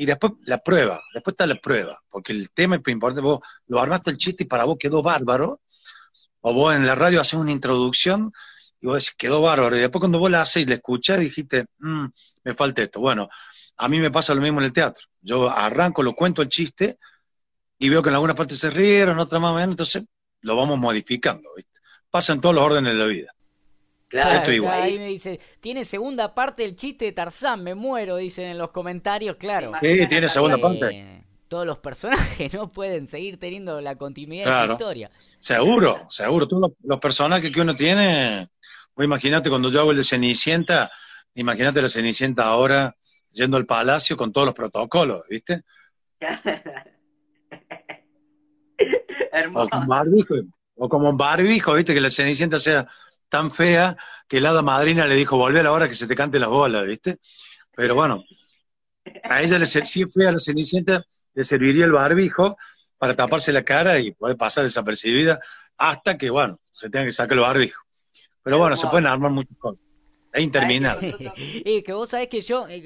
Y 0.01 0.07
después 0.07 0.35
la 0.45 0.59
prueba, 0.59 1.03
después 1.13 1.33
está 1.33 1.45
la 1.45 1.57
prueba, 1.57 2.01
porque 2.09 2.31
el 2.33 2.53
tema 2.53 2.77
es 2.77 2.83
importante, 2.87 3.21
vos 3.21 3.41
lo 3.67 3.81
armaste 3.81 4.13
el 4.13 4.17
chiste 4.17 4.45
y 4.45 4.47
para 4.47 4.63
vos 4.63 4.77
quedó 4.79 5.03
bárbaro, 5.03 5.61
o 6.41 6.55
vos 6.55 6.77
en 6.77 6.87
la 6.87 6.95
radio 6.95 7.21
haces 7.21 7.35
una 7.35 7.51
introducción 7.51 8.31
y 8.81 8.87
vos 8.87 8.95
decís, 8.95 9.17
quedó 9.19 9.43
bárbaro, 9.43 9.77
y 9.77 9.81
después 9.81 9.99
cuando 9.99 10.21
vos 10.21 10.31
la 10.31 10.43
haces 10.43 10.63
y 10.63 10.67
la 10.67 10.77
escuchás 10.77 11.19
dijiste, 11.19 11.67
mm, 11.81 12.07
me 12.45 12.55
falta 12.55 12.81
esto. 12.81 13.01
Bueno, 13.01 13.29
a 13.77 13.89
mí 13.89 13.99
me 13.99 14.13
pasa 14.13 14.35
lo 14.35 14.41
mismo 14.41 14.61
en 14.61 14.67
el 14.67 14.73
teatro. 14.73 15.05
Yo 15.21 15.51
arranco, 15.51 16.05
lo 16.05 16.15
cuento 16.15 16.43
el 16.43 16.49
chiste 16.49 17.01
y 17.77 17.89
veo 17.89 18.01
que 18.01 18.11
en 18.11 18.15
alguna 18.15 18.37
parte 18.37 18.55
se 18.55 18.71
rieron, 18.71 19.17
en 19.17 19.19
otra 19.19 19.41
más 19.41 19.51
o 19.51 19.55
menos, 19.57 19.71
entonces 19.71 20.05
lo 20.43 20.55
vamos 20.55 20.79
modificando, 20.79 21.51
¿viste? 21.57 21.81
Pasa 22.09 22.35
en 22.35 22.41
todos 22.41 22.55
los 22.55 22.63
órdenes 22.63 22.93
de 22.93 22.99
la 23.01 23.07
vida. 23.07 23.35
Claro, 24.09 24.71
ahí 24.71 24.99
me 24.99 25.09
dice, 25.09 25.38
tiene 25.61 25.85
segunda 25.85 26.35
parte 26.35 26.62
del 26.62 26.75
chiste 26.77 27.05
de 27.05 27.12
Tarzán, 27.12 27.62
me 27.62 27.75
muero, 27.75 28.16
dicen 28.16 28.47
en 28.47 28.57
los 28.57 28.71
comentarios, 28.71 29.37
claro. 29.37 29.73
Sí, 29.83 30.07
tiene 30.09 30.31
segunda 30.31 30.57
parte. 30.57 31.25
Todos 31.47 31.66
los 31.66 31.79
personajes 31.79 32.53
no 32.55 32.73
pueden 32.73 33.07
seguir 33.07 33.38
teniendo 33.38 33.83
la 33.83 33.97
continuidad 33.97 34.62
de 34.62 34.66
la 34.66 34.73
historia. 34.73 35.11
Seguro, 35.38 36.07
seguro. 36.11 36.49
Todos 36.49 36.73
los, 36.83 36.99
personajes 37.01 37.53
que 37.53 37.61
uno 37.61 37.77
tiene, 37.77 38.49
vos 38.94 39.05
imagínate 39.05 39.51
cuando 39.51 39.71
yo 39.71 39.81
hago 39.81 39.90
el 39.90 39.99
de 39.99 40.05
Cenicienta, 40.05 40.90
imagínate 41.35 41.83
la 41.83 41.90
Cenicienta 41.90 42.44
ahora 42.47 42.94
yendo 43.33 43.59
al 43.59 43.66
palacio 43.66 44.16
con 44.16 44.33
todos 44.33 44.47
los 44.47 44.55
protocolos, 44.55 45.23
¿viste? 45.29 45.64
Hermoso. 49.33 49.68
O 49.73 49.87
barbijo, 49.87 50.35
o 50.77 50.88
como 50.88 51.14
barbijo, 51.14 51.75
¿viste? 51.75 51.92
Que 51.92 52.01
la 52.01 52.11
Cenicienta 52.11 52.59
sea 52.59 52.88
tan 53.29 53.51
fea 53.51 53.97
que 54.27 54.41
la 54.41 54.51
hada 54.51 54.62
madrina 54.62 55.07
le 55.07 55.14
dijo, 55.14 55.37
volver 55.37 55.61
a 55.61 55.64
la 55.64 55.73
hora 55.73 55.88
que 55.88 55.95
se 55.95 56.07
te 56.07 56.14
cante 56.14 56.38
las 56.38 56.49
bolas, 56.49 56.87
¿viste? 56.87 57.19
Pero 57.75 57.95
bueno, 57.95 58.25
a 59.25 59.43
ella, 59.43 59.59
le, 59.59 59.67
si 59.67 60.03
es 60.03 60.12
fea 60.12 60.33
la 60.33 60.38
Cenicienta, 60.38 61.05
le 61.35 61.45
serviría 61.45 61.85
el 61.85 61.93
barbijo 61.93 62.57
para 62.99 63.14
taparse 63.14 63.53
la 63.53 63.62
cara 63.62 63.99
y 64.01 64.12
poder 64.12 64.37
pasar 64.37 64.64
desapercibida 64.64 65.41
hasta 65.77 66.19
que, 66.19 66.31
bueno, 66.31 66.61
se 66.71 66.91
tenga 66.91 67.07
que 67.07 67.12
sacar 67.12 67.35
el 67.35 67.43
barbijo. 67.43 67.83
Pero 68.43 68.59
bueno, 68.59 68.77
se 68.77 68.87
pueden 68.88 69.07
armar 69.07 69.31
muchas 69.31 69.57
cosas. 69.59 69.85
Es 70.33 70.43
interminable. 70.43 71.14
y 71.64 71.83
que 71.83 71.93
vos 71.93 72.11
sabés 72.11 72.29
que 72.29 72.43
yo, 72.43 72.69
eh, 72.69 72.83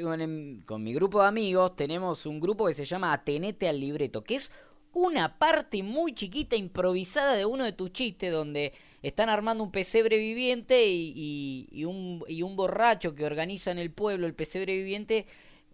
con, 0.67 0.83
mi 0.83 0.95
grupo 0.95 1.23
de 1.23 1.29
amigos, 1.29 1.75
tenemos 1.77 2.27
un 2.27 2.41
grupo 2.41 2.67
que 2.67 2.75
se 2.75 2.85
llama 2.85 3.13
Atenete 3.13 3.69
al 3.69 3.81
Libreto, 3.81 4.23
que 4.23 4.37
es 4.37 4.53
una 4.93 5.39
parte 5.39 5.83
muy 5.83 6.15
chiquita, 6.15 6.55
improvisada 6.55 7.35
de 7.35 7.47
uno 7.47 7.65
de 7.65 7.73
tus 7.73 7.93
chistes, 7.93 8.31
donde 8.31 8.73
están 9.03 9.29
armando 9.29 9.65
un 9.65 9.73
pesebre 9.73 10.17
viviente 10.19 10.87
y, 10.87 11.85
un, 11.85 12.25
y 12.29 12.43
un 12.43 12.57
borracho 12.57 13.15
que 13.15 13.25
organiza 13.25 13.71
en 13.71 13.79
el 13.79 13.91
pueblo 13.91 14.27
el 14.27 14.35
pesebre 14.35 14.77
viviente 14.77 15.27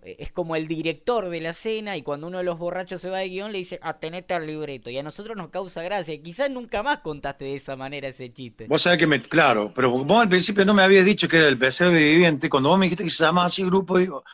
eh, 0.02 0.16
es 0.20 0.32
como 0.32 0.56
el 0.56 0.68
director 0.68 1.28
de 1.28 1.40
la 1.40 1.52
cena 1.52 1.96
y 1.96 2.02
cuando 2.02 2.26
uno 2.28 2.38
de 2.38 2.44
los 2.44 2.58
borrachos 2.58 3.00
se 3.00 3.10
va 3.10 3.18
de 3.18 3.28
guion 3.28 3.52
le 3.52 3.58
dice, 3.58 3.78
atenete 3.82 4.34
al 4.34 4.46
libreto. 4.46 4.90
Y 4.90 4.98
a 4.98 5.02
nosotros 5.02 5.36
nos 5.36 5.50
causa 5.50 5.82
gracia. 5.82 6.20
Quizás 6.22 6.50
nunca 6.50 6.82
más 6.82 6.98
contaste 6.98 7.44
de 7.44 7.56
esa 7.56 7.76
manera 7.76 8.08
ese 8.08 8.32
chiste. 8.32 8.66
Vos 8.68 8.82
sabés 8.82 8.98
que 8.98 9.06
me, 9.06 9.20
claro, 9.20 9.72
pero 9.74 9.90
vos 9.90 10.22
al 10.22 10.28
principio 10.28 10.64
no 10.64 10.74
me 10.74 10.82
habías 10.82 11.04
dicho 11.04 11.28
que 11.28 11.38
era 11.38 11.48
el 11.48 11.58
pesebre 11.58 11.98
viviente. 11.98 12.48
Cuando 12.48 12.70
vos 12.70 12.78
me 12.78 12.86
dijiste 12.86 13.04
que 13.04 13.10
se 13.10 13.24
llamaba 13.24 13.48
así 13.48 13.64
grupo, 13.64 13.98
digo, 13.98 14.24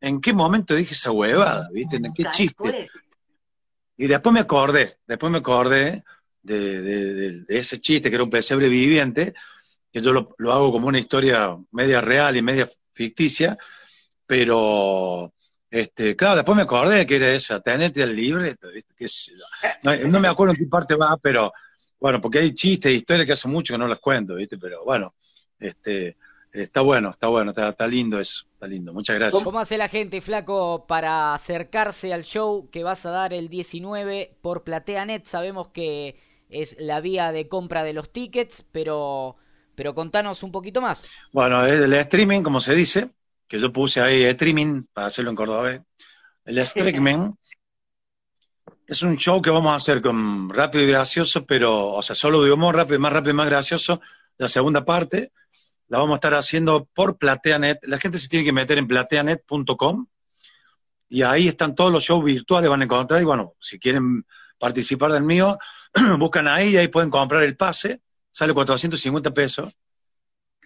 ¿en 0.00 0.20
qué 0.20 0.32
momento 0.32 0.74
dije 0.74 0.94
esa 0.94 1.10
huevada? 1.10 1.68
¿Viste? 1.72 1.96
¿En 1.96 2.12
qué 2.12 2.24
chiste? 2.30 2.88
Y 3.96 4.06
después 4.08 4.32
me 4.34 4.40
acordé, 4.40 4.98
después 5.06 5.32
me 5.32 5.38
acordé 5.38 6.04
de, 6.46 7.44
ese 7.48 7.80
chiste 7.80 8.08
que 8.08 8.16
era 8.16 8.24
un 8.24 8.30
pesebre 8.30 8.68
viviente, 8.68 9.34
que 9.92 10.00
yo 10.00 10.12
lo, 10.12 10.34
lo 10.38 10.52
hago 10.52 10.72
como 10.72 10.88
una 10.88 10.98
historia 10.98 11.56
media 11.72 12.00
real 12.00 12.36
y 12.36 12.42
media 12.42 12.68
ficticia 12.92 13.58
pero, 14.26 15.32
este, 15.70 16.16
claro, 16.16 16.36
después 16.36 16.56
me 16.56 16.64
acordé 16.64 17.06
que 17.06 17.16
era 17.16 17.32
esa, 17.32 17.60
tenete 17.60 18.02
el 18.02 18.14
libre, 18.14 18.56
no, 19.82 20.20
me 20.20 20.28
acuerdo 20.28 20.52
en 20.52 20.58
qué 20.58 20.66
parte 20.66 20.96
va, 20.96 21.16
pero 21.16 21.52
bueno, 21.98 22.20
porque 22.20 22.40
hay 22.40 22.52
chistes, 22.52 22.92
historias 22.92 23.26
que 23.26 23.32
hace 23.32 23.48
mucho 23.48 23.74
que 23.74 23.78
no 23.78 23.88
las 23.88 24.00
cuento, 24.00 24.34
¿viste? 24.34 24.58
Pero 24.58 24.84
bueno, 24.84 25.14
este, 25.58 26.16
está 26.52 26.80
bueno, 26.80 27.10
está 27.10 27.28
bueno, 27.28 27.52
está, 27.56 27.86
lindo 27.86 28.18
eso, 28.18 28.46
está 28.52 28.66
lindo. 28.66 28.92
Muchas 28.92 29.16
gracias. 29.16 29.42
¿Cómo 29.42 29.60
hace 29.60 29.78
la 29.78 29.88
gente, 29.88 30.20
Flaco, 30.20 30.86
para 30.88 31.34
acercarse 31.34 32.12
al 32.12 32.24
show 32.24 32.68
que 32.70 32.82
vas 32.82 33.06
a 33.06 33.10
dar 33.10 33.32
el 33.32 33.48
19 33.48 34.38
por 34.42 34.64
PlateaNet? 34.64 35.24
Sabemos 35.24 35.68
que 35.68 36.16
es 36.48 36.76
la 36.78 37.00
vía 37.00 37.32
de 37.32 37.48
compra 37.48 37.82
de 37.84 37.92
los 37.92 38.12
tickets, 38.12 38.64
pero, 38.72 39.36
pero 39.74 39.94
contanos 39.94 40.42
un 40.42 40.52
poquito 40.52 40.80
más. 40.80 41.06
Bueno, 41.32 41.64
el 41.64 41.92
streaming, 41.92 42.42
como 42.42 42.60
se 42.60 42.74
dice, 42.74 43.10
que 43.48 43.60
yo 43.60 43.72
puse 43.72 44.00
ahí 44.00 44.24
streaming 44.24 44.84
para 44.92 45.08
hacerlo 45.08 45.30
en 45.30 45.36
cordobés. 45.36 45.82
El 46.44 46.58
streaming 46.58 47.32
es 48.86 49.02
un 49.02 49.16
show 49.16 49.42
que 49.42 49.50
vamos 49.50 49.72
a 49.72 49.76
hacer 49.76 50.00
con 50.00 50.48
rápido 50.48 50.84
y 50.84 50.88
gracioso, 50.88 51.44
pero, 51.44 51.88
o 51.88 52.02
sea, 52.02 52.14
solo 52.14 52.42
de 52.42 52.52
humor, 52.52 52.76
rápido, 52.76 53.00
más 53.00 53.12
rápido 53.12 53.32
y 53.32 53.36
más 53.36 53.46
gracioso. 53.46 54.00
La 54.38 54.48
segunda 54.48 54.84
parte 54.84 55.32
la 55.88 55.98
vamos 55.98 56.12
a 56.12 56.16
estar 56.16 56.34
haciendo 56.34 56.86
por 56.94 57.18
PlateaNet. 57.18 57.84
La 57.86 57.98
gente 57.98 58.18
se 58.18 58.28
tiene 58.28 58.44
que 58.44 58.52
meter 58.52 58.78
en 58.78 58.86
plateanet.com 58.86 60.06
y 61.08 61.22
ahí 61.22 61.48
están 61.48 61.74
todos 61.74 61.92
los 61.92 62.04
shows 62.04 62.24
virtuales, 62.24 62.70
van 62.70 62.82
a 62.82 62.84
encontrar. 62.84 63.20
Y 63.20 63.24
bueno, 63.24 63.54
si 63.60 63.78
quieren 63.78 64.24
participar 64.58 65.12
del 65.12 65.22
mío, 65.22 65.58
buscan 66.18 66.48
ahí 66.48 66.70
y 66.70 66.76
ahí 66.76 66.88
pueden 66.88 67.10
comprar 67.10 67.42
el 67.42 67.56
pase. 67.56 68.00
Sale 68.30 68.52
450 68.52 69.32
pesos. 69.32 69.72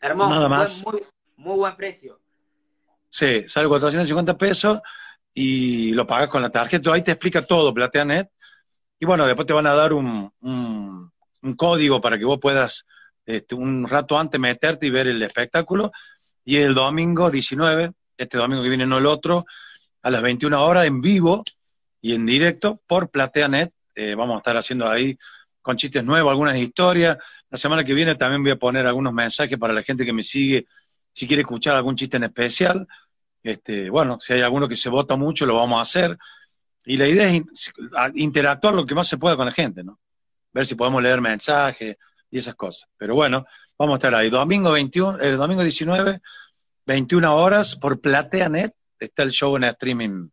Hermoso. 0.02 0.30
Nada 0.30 0.48
más. 0.48 0.82
Muy, 0.84 1.02
muy 1.36 1.56
buen 1.56 1.76
precio. 1.76 2.20
Sí, 3.08 3.48
sale 3.48 3.68
450 3.68 4.36
pesos 4.36 4.80
y 5.34 5.92
lo 5.94 6.06
pagas 6.06 6.28
con 6.28 6.42
la 6.42 6.50
tarjeta. 6.50 6.92
Ahí 6.92 7.02
te 7.02 7.12
explica 7.12 7.42
todo, 7.42 7.74
PlateaNet. 7.74 8.30
Y 8.98 9.06
bueno, 9.06 9.26
después 9.26 9.46
te 9.46 9.52
van 9.52 9.66
a 9.66 9.74
dar 9.74 9.92
un, 9.92 10.32
un, 10.40 11.10
código 11.56 12.00
para 12.00 12.18
que 12.18 12.24
vos 12.24 12.38
puedas 12.38 12.86
este, 13.24 13.54
un 13.54 13.88
rato 13.88 14.18
antes 14.18 14.40
meterte 14.40 14.86
y 14.86 14.90
ver 14.90 15.08
el 15.08 15.22
espectáculo. 15.22 15.90
Y 16.44 16.56
el 16.56 16.74
domingo 16.74 17.30
19, 17.30 17.92
este 18.16 18.38
domingo 18.38 18.62
que 18.62 18.68
viene, 18.68 18.86
no 18.86 18.98
el 18.98 19.06
otro, 19.06 19.44
a 20.02 20.10
las 20.10 20.22
21 20.22 20.62
horas 20.62 20.86
en 20.86 21.00
vivo 21.00 21.42
y 22.00 22.14
en 22.14 22.26
directo 22.26 22.80
por 22.86 23.10
PlateaNet. 23.10 23.72
Eh, 24.02 24.14
vamos 24.14 24.36
a 24.36 24.38
estar 24.38 24.56
haciendo 24.56 24.88
ahí 24.88 25.18
con 25.60 25.76
chistes 25.76 26.02
nuevos, 26.02 26.30
algunas 26.30 26.56
historias. 26.56 27.18
La 27.50 27.58
semana 27.58 27.84
que 27.84 27.92
viene 27.92 28.14
también 28.14 28.42
voy 28.42 28.52
a 28.52 28.56
poner 28.56 28.86
algunos 28.86 29.12
mensajes 29.12 29.58
para 29.58 29.74
la 29.74 29.82
gente 29.82 30.06
que 30.06 30.12
me 30.14 30.22
sigue 30.22 30.66
si 31.12 31.26
quiere 31.26 31.42
escuchar 31.42 31.74
algún 31.74 31.96
chiste 31.96 32.16
en 32.16 32.24
especial, 32.24 32.86
este, 33.42 33.90
bueno, 33.90 34.18
si 34.18 34.32
hay 34.32 34.40
alguno 34.40 34.68
que 34.68 34.76
se 34.76 34.88
vota 34.88 35.16
mucho, 35.16 35.44
lo 35.44 35.56
vamos 35.56 35.78
a 35.78 35.82
hacer. 35.82 36.16
Y 36.86 36.96
la 36.96 37.08
idea 37.08 37.28
es 37.28 37.42
interactuar 38.14 38.72
lo 38.72 38.86
que 38.86 38.94
más 38.94 39.06
se 39.06 39.18
pueda 39.18 39.36
con 39.36 39.44
la 39.44 39.52
gente, 39.52 39.84
¿no? 39.84 39.98
Ver 40.52 40.64
si 40.64 40.76
podemos 40.76 41.02
leer 41.02 41.20
mensajes 41.20 41.98
y 42.30 42.38
esas 42.38 42.54
cosas. 42.54 42.88
Pero 42.96 43.14
bueno, 43.14 43.44
vamos 43.76 43.94
a 43.94 43.96
estar 43.96 44.14
ahí. 44.14 44.30
Domingo 44.30 44.72
21, 44.72 45.18
el 45.18 45.36
domingo 45.36 45.62
19, 45.62 46.20
21 46.86 47.36
horas, 47.36 47.76
por 47.76 48.00
PlateaNet, 48.00 48.74
está 48.98 49.24
el 49.24 49.30
show 49.30 49.56
en 49.56 49.64
streaming 49.64 50.28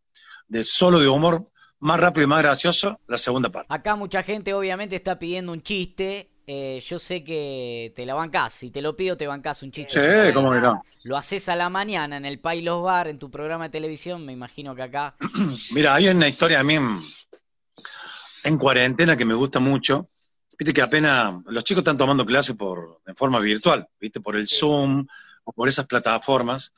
de 0.47 0.63
solo 0.63 0.99
de 0.99 1.07
humor 1.09 1.49
más 1.79 1.99
rápido 1.99 2.25
y 2.25 2.27
más 2.27 2.41
gracioso, 2.41 2.99
la 3.07 3.17
segunda 3.17 3.49
parte. 3.49 3.73
Acá 3.73 3.95
mucha 3.95 4.23
gente 4.23 4.53
obviamente 4.53 4.95
está 4.95 5.19
pidiendo 5.19 5.51
un 5.51 5.61
chiste 5.61 6.31
eh, 6.49 6.79
yo 6.79 6.97
sé 6.97 7.25
que 7.25 7.91
te 7.93 8.05
la 8.05 8.13
bancás. 8.13 8.53
Si 8.53 8.71
te 8.71 8.81
lo 8.81 8.95
pido, 8.95 9.17
te 9.17 9.27
bancás 9.27 9.63
un 9.63 9.71
chiste. 9.71 10.01
Sí, 10.01 10.33
cómo 10.33 10.53
que 10.53 10.59
no. 10.59 10.81
Lo 11.03 11.17
haces 11.17 11.49
a 11.49 11.57
la 11.57 11.69
mañana 11.69 12.15
en 12.15 12.25
el 12.25 12.39
Pailos 12.39 12.81
Bar, 12.81 13.09
en 13.09 13.19
tu 13.19 13.29
programa 13.29 13.65
de 13.65 13.69
televisión. 13.71 14.25
Me 14.25 14.31
imagino 14.31 14.73
que 14.73 14.83
acá. 14.83 15.17
Mira, 15.71 15.93
hay 15.93 16.07
una 16.07 16.29
historia 16.29 16.61
a 16.61 16.63
mí 16.63 16.75
en, 18.43 18.57
cuarentena 18.57 19.17
que 19.17 19.25
me 19.25 19.33
gusta 19.33 19.59
mucho. 19.59 20.07
Viste 20.57 20.73
que 20.73 20.81
apenas 20.81 21.43
los 21.47 21.65
chicos 21.65 21.81
están 21.81 21.97
tomando 21.97 22.25
clases 22.25 22.55
por, 22.55 23.01
en 23.05 23.15
forma 23.15 23.39
virtual, 23.39 23.85
viste, 23.99 24.21
por 24.21 24.37
el 24.37 24.47
Zoom 24.47 25.05
o 25.43 25.51
por 25.51 25.67
esas 25.67 25.85
plataformas. 25.85 26.71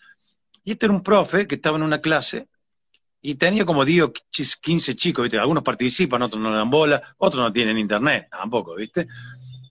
Y 0.64 0.72
este 0.72 0.88
era 0.88 0.96
un 0.96 1.04
profe 1.04 1.46
que 1.46 1.56
estaba 1.56 1.78
en 1.78 1.84
una 1.84 2.02
clase 2.02 2.48
y 3.22 3.36
tenía 3.36 3.66
como 3.66 3.84
10 3.84 4.12
15 4.62 4.96
chicos, 4.96 5.24
¿viste? 5.24 5.40
Algunos 5.40 5.64
participan, 5.64 6.22
otros 6.22 6.42
no 6.42 6.52
le 6.52 6.58
dan 6.58 6.70
bola, 6.70 7.02
otros 7.18 7.44
no 7.44 7.52
tienen 7.52 7.78
internet, 7.78 8.28
tampoco, 8.32 8.76
¿viste? 8.76 9.08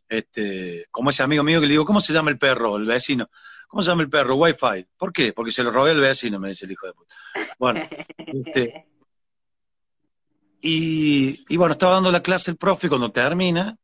Este, 0.09 0.87
como 0.91 1.11
ese 1.11 1.23
amigo 1.23 1.43
mío 1.43 1.61
que 1.61 1.67
le 1.67 1.73
digo, 1.73 1.85
¿cómo 1.85 2.01
se 2.01 2.13
llama 2.13 2.31
el 2.31 2.39
perro, 2.39 2.77
el 2.77 2.87
vecino? 2.87 3.29
¿Cómo 3.69 3.83
se 3.83 3.91
llama 3.91 4.03
el 4.03 4.09
perro? 4.09 4.37
Wi-Fi. 4.37 4.87
¿Por 4.97 5.13
qué? 5.13 5.33
Porque 5.33 5.53
se 5.53 5.63
lo 5.63 5.71
robé 5.71 5.91
al 5.91 6.01
vecino, 6.01 6.39
me 6.39 6.49
dice 6.49 6.65
el 6.65 6.73
hijo 6.73 6.87
de 6.87 6.93
puta. 6.95 7.15
Bueno, 7.59 7.87
este, 8.19 8.87
y, 10.61 11.57
bueno, 11.57 11.73
estaba 11.73 11.95
dando 11.95 12.11
la 12.11 12.23
clase 12.23 12.51
el 12.51 12.57
profe 12.57 12.89
cuando 12.89 13.13
termina, 13.13 13.77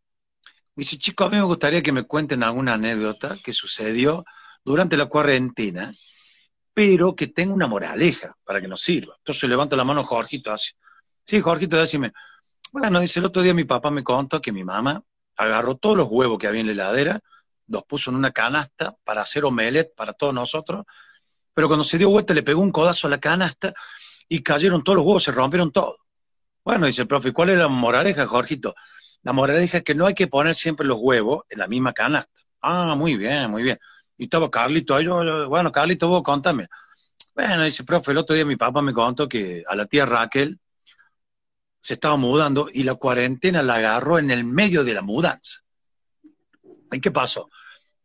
dice, 0.75 0.99
chicos, 0.99 1.27
a 1.27 1.31
mí 1.31 1.37
me 1.37 1.43
gustaría 1.43 1.83
que 1.83 1.93
me 1.93 2.03
cuenten 2.03 2.43
alguna 2.43 2.75
anécdota 2.75 3.37
que 3.45 3.53
sucedió 3.53 4.25
durante 4.65 4.97
la 4.97 5.07
cuarentena, 5.07 5.93
pero 6.75 7.15
que 7.15 7.29
tenga 7.29 7.55
una 7.55 7.69
moraleja 7.69 8.37
para 8.45 8.61
que 8.61 8.69
nos 8.69 8.83
sirva. 8.83 9.15
Entonces 9.17 9.49
levanto 9.49 9.77
la 9.77 9.85
mano 9.85 10.05
Jorgito 10.05 10.53
así. 10.53 10.73
Sí, 11.25 11.41
Jorgito, 11.41 11.77
decime. 11.77 12.13
Bueno, 12.73 13.01
dice, 13.01 13.21
el 13.21 13.27
otro 13.27 13.41
día 13.41 13.55
mi 13.55 13.65
papá 13.65 13.91
me 13.91 14.03
contó 14.03 14.41
que 14.41 14.51
mi 14.53 14.65
mamá 14.65 15.01
agarró 15.37 15.77
todos 15.77 15.97
los 15.97 16.09
huevos 16.11 16.39
que 16.39 16.49
había 16.49 16.61
en 16.61 16.67
la 16.67 16.73
heladera, 16.73 17.21
los 17.69 17.85
puso 17.85 18.11
en 18.11 18.17
una 18.17 18.33
canasta 18.33 18.95
para 19.05 19.23
hacer 19.23 19.45
omelette 19.45 19.95
para 19.95 20.13
todos 20.13 20.35
nosotros, 20.35 20.85
pero 21.55 21.69
cuando 21.69 21.85
se 21.85 21.97
dio 21.99 22.11
vuelta 22.11 22.35
le 22.35 22.43
pegó 22.43 22.61
un 22.61 22.73
codazo 22.73 23.07
a 23.07 23.11
la 23.11 23.19
canasta 23.19 23.73
y 24.29 24.43
cayeron 24.43 24.83
todos 24.83 24.97
los 24.97 25.07
huevos, 25.07 25.23
se 25.23 25.31
rompieron 25.33 25.71
todos. 25.71 25.97
Bueno, 26.65 26.87
dice 26.87 27.03
el 27.03 27.09
profe, 27.09 27.33
¿cuál 27.33 27.51
es 27.51 27.59
la 27.59 27.69
moraleja, 27.69 28.27
Jorgito? 28.27 28.75
La 29.23 29.33
moraleja 29.33 29.79
es 29.79 29.85
que 29.85 29.95
no 29.95 30.07
hay 30.07 30.15
que 30.15 30.27
poner 30.27 30.55
siempre 30.55 30.87
los 30.87 30.99
huevos 31.01 31.45
en 31.49 31.61
la 31.61 31.69
misma 31.69 31.93
canasta. 31.93 32.43
Ah, 32.61 32.95
muy 32.97 33.17
bien, 33.17 33.51
muy 33.51 33.63
bien. 33.63 33.79
Y 34.17 34.25
estaba 34.25 34.51
Carlito, 34.51 35.01
yo, 35.01 35.49
bueno, 35.49 35.73
Carlito, 35.73 36.09
vos 36.09 36.23
contame. 36.23 36.69
Bueno, 37.35 37.65
dice, 37.65 37.85
profe, 37.85 38.13
el 38.13 38.19
otro 38.19 38.35
día 38.35 38.45
mi 38.45 38.57
papá 38.57 38.81
me 38.81 38.93
contó 38.93 39.29
que 39.29 39.65
a 39.67 39.75
la 39.75 39.87
tía 39.87 40.07
Raquel 40.07 40.59
se 41.81 41.95
estaba 41.95 42.17
mudando 42.17 42.69
y 42.73 42.85
la 42.85 42.95
cuarentena 42.95 43.63
la 43.63 43.75
agarró 43.75 44.19
en 44.19 44.31
el 44.31 44.45
medio 44.45 44.85
de 44.85 44.95
la 44.95 45.03
mudanza. 45.03 45.61
¿Y 46.93 47.01
qué 47.01 47.11
pasó? 47.11 47.51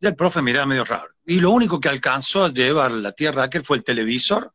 Ya 0.00 0.08
el 0.08 0.16
profe 0.16 0.42
miraba 0.42 0.66
medio 0.66 0.84
raro. 0.84 1.14
Y 1.24 1.40
lo 1.40 1.50
único 1.50 1.78
que 1.78 1.88
alcanzó 1.88 2.44
a 2.44 2.52
llevar 2.52 2.90
la 2.90 3.12
tía 3.12 3.30
Raquel 3.30 3.64
fue 3.64 3.76
el 3.76 3.84
televisor, 3.84 4.52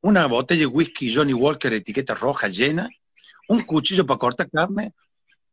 una 0.00 0.26
botella 0.26 0.60
de 0.60 0.66
whisky 0.66 1.14
Johnny 1.14 1.34
Walker 1.34 1.72
etiqueta 1.72 2.14
roja 2.14 2.48
llena, 2.48 2.88
un 3.48 3.62
cuchillo 3.62 4.06
para 4.06 4.18
cortar 4.18 4.48
carne 4.50 4.94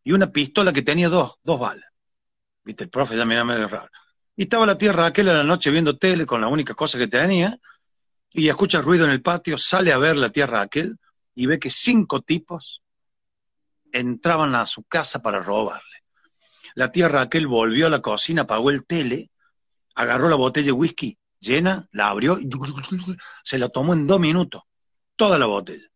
y 0.03 0.13
una 0.13 0.31
pistola 0.31 0.71
que 0.71 0.81
tenía 0.81 1.09
dos, 1.09 1.39
dos 1.43 1.59
balas. 1.59 1.89
Viste, 2.63 2.85
el 2.85 2.89
profe 2.89 3.17
ya 3.17 3.25
miraba 3.25 3.45
medio 3.45 3.67
raro. 3.67 3.89
Y 4.35 4.43
estaba 4.43 4.65
la 4.65 4.77
tía 4.77 4.91
Raquel 4.91 5.29
a 5.29 5.33
la 5.33 5.43
noche 5.43 5.71
viendo 5.71 5.97
tele 5.97 6.25
con 6.25 6.41
la 6.41 6.47
única 6.47 6.73
cosa 6.73 6.97
que 6.97 7.07
tenía, 7.07 7.57
y 8.31 8.49
escucha 8.49 8.81
ruido 8.81 9.05
en 9.05 9.11
el 9.11 9.21
patio, 9.21 9.57
sale 9.57 9.93
a 9.93 9.97
ver 9.97 10.17
la 10.17 10.29
tía 10.29 10.45
Raquel 10.45 10.97
y 11.33 11.45
ve 11.45 11.57
que 11.57 11.69
cinco 11.69 12.21
tipos 12.21 12.81
entraban 13.91 14.55
a 14.55 14.67
su 14.67 14.83
casa 14.83 15.21
para 15.21 15.39
robarle. 15.39 16.03
La 16.75 16.91
tía 16.91 17.07
Raquel 17.07 17.47
volvió 17.47 17.87
a 17.87 17.89
la 17.89 18.01
cocina, 18.01 18.41
apagó 18.41 18.71
el 18.71 18.85
tele, 18.85 19.31
agarró 19.95 20.27
la 20.27 20.35
botella 20.35 20.67
de 20.67 20.71
whisky 20.73 21.17
llena, 21.39 21.87
la 21.91 22.09
abrió 22.09 22.39
y 22.39 22.49
se 23.43 23.57
la 23.57 23.69
tomó 23.69 23.93
en 23.93 24.07
dos 24.07 24.19
minutos, 24.19 24.63
toda 25.15 25.39
la 25.39 25.45
botella. 25.45 25.87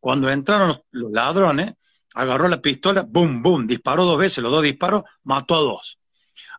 Cuando 0.00 0.30
entraron 0.30 0.80
los, 0.90 1.12
ladrones, 1.12 1.74
agarró 2.14 2.48
la 2.48 2.60
pistola, 2.60 3.04
boom, 3.06 3.42
boom, 3.42 3.66
disparó 3.66 4.04
dos 4.04 4.18
veces, 4.18 4.42
los 4.42 4.50
dos 4.50 4.62
disparos, 4.62 5.04
mató 5.24 5.56
a 5.56 5.60
dos. 5.60 5.98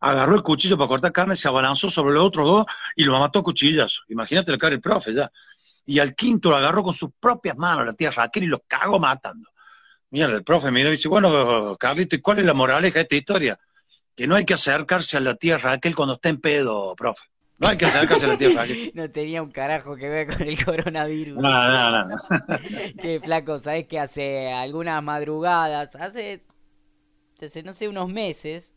Agarró 0.01 0.35
el 0.35 0.43
cuchillo 0.43 0.77
para 0.77 0.87
cortar 0.87 1.11
carne, 1.11 1.35
se 1.35 1.47
abalanzó 1.47 1.89
sobre 1.89 2.13
los 2.13 2.23
otros 2.23 2.45
dos 2.45 2.65
y 2.95 3.03
lo 3.03 3.19
mató 3.19 3.39
a 3.39 3.43
cuchillas. 3.43 3.99
Imagínate 4.07 4.51
la 4.51 4.57
cara 4.57 4.71
del 4.71 4.81
profe 4.81 5.13
ya. 5.13 5.29
Y 5.85 5.99
al 5.99 6.15
quinto 6.15 6.49
lo 6.49 6.55
agarró 6.55 6.83
con 6.83 6.93
sus 6.93 7.09
propias 7.19 7.57
manos, 7.57 7.85
la 7.85 7.93
tía 7.93 8.11
Raquel, 8.11 8.43
y 8.43 8.47
lo 8.47 8.59
cagó 8.67 8.99
matando. 8.99 9.49
Mira, 10.11 10.27
el 10.27 10.43
profe 10.43 10.71
mira 10.71 10.89
y 10.89 10.93
dice, 10.93 11.07
bueno, 11.07 11.75
Carlito, 11.77 12.15
¿y 12.15 12.21
cuál 12.21 12.39
es 12.39 12.45
la 12.45 12.53
moraleja 12.53 12.95
de 12.95 13.01
esta 13.01 13.15
historia? 13.15 13.59
Que 14.15 14.27
no 14.27 14.35
hay 14.35 14.45
que 14.45 14.53
acercarse 14.53 15.17
a 15.17 15.19
la 15.19 15.35
tía 15.35 15.57
Raquel 15.57 15.95
cuando 15.95 16.15
está 16.15 16.29
en 16.29 16.39
pedo, 16.39 16.95
profe. 16.95 17.25
No 17.59 17.67
hay 17.67 17.77
que 17.77 17.85
acercarse 17.85 18.25
a 18.25 18.29
la 18.29 18.37
tía 18.37 18.49
Raquel. 18.55 18.91
no 18.95 19.11
tenía 19.11 19.43
un 19.43 19.51
carajo 19.51 19.95
que 19.95 20.09
ver 20.09 20.27
con 20.27 20.47
el 20.47 20.63
coronavirus. 20.63 21.37
No, 21.37 21.49
no, 21.49 22.05
no. 22.07 22.17
che, 22.99 23.19
flaco, 23.19 23.59
¿sabés 23.59 23.85
que 23.85 23.99
hace 23.99 24.51
algunas 24.51 25.03
madrugadas, 25.03 25.95
hace, 25.95 26.41
hace, 27.41 27.63
no 27.63 27.73
sé, 27.73 27.87
unos 27.87 28.09
meses, 28.09 28.73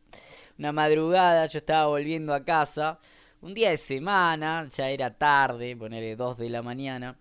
una 0.59 0.73
madrugada, 0.73 1.47
yo 1.47 1.59
estaba 1.59 1.87
volviendo 1.87 2.35
a 2.35 2.45
casa, 2.45 2.99
un 3.41 3.55
día 3.55 3.71
de 3.71 3.79
semana, 3.79 4.69
ya 4.69 4.91
era 4.91 5.17
tarde, 5.17 5.77
ponerle 5.77 6.17
dos 6.17 6.39
de 6.39 6.49
la 6.49 6.63
mañana, 6.63 7.19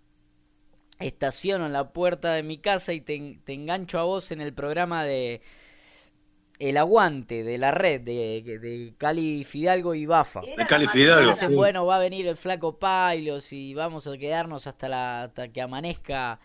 estaciono 0.99 1.65
en 1.65 1.73
la 1.73 1.91
puerta 1.91 2.33
de 2.33 2.43
mi 2.43 2.57
casa 2.57 2.93
y 2.93 3.01
te, 3.01 3.39
engancho 3.47 3.99
a 3.99 4.03
vos 4.03 4.31
en 4.31 4.41
el 4.41 4.53
programa 4.53 5.03
de 5.03 5.41
El 6.59 6.77
Aguante 6.77 7.43
de 7.43 7.57
la 7.57 7.71
red 7.71 8.01
de, 8.01 8.93
Cali 8.97 9.43
Fidalgo 9.43 9.95
y 9.95 10.05
Bafa. 10.05 10.41
De 10.41 10.65
Cali 10.67 10.87
Fidalgo. 10.87 11.33
Bueno, 11.55 11.85
va 11.85 11.95
a 11.95 11.99
venir 11.99 12.27
el 12.27 12.37
flaco 12.37 12.77
Pailos 12.77 13.51
y 13.51 13.73
vamos 13.73 14.05
a 14.05 14.17
quedarnos 14.17 14.67
hasta, 14.67 14.87
la, 14.87 15.23
hasta 15.23 15.47
que 15.47 15.61
amanezca 15.61 16.39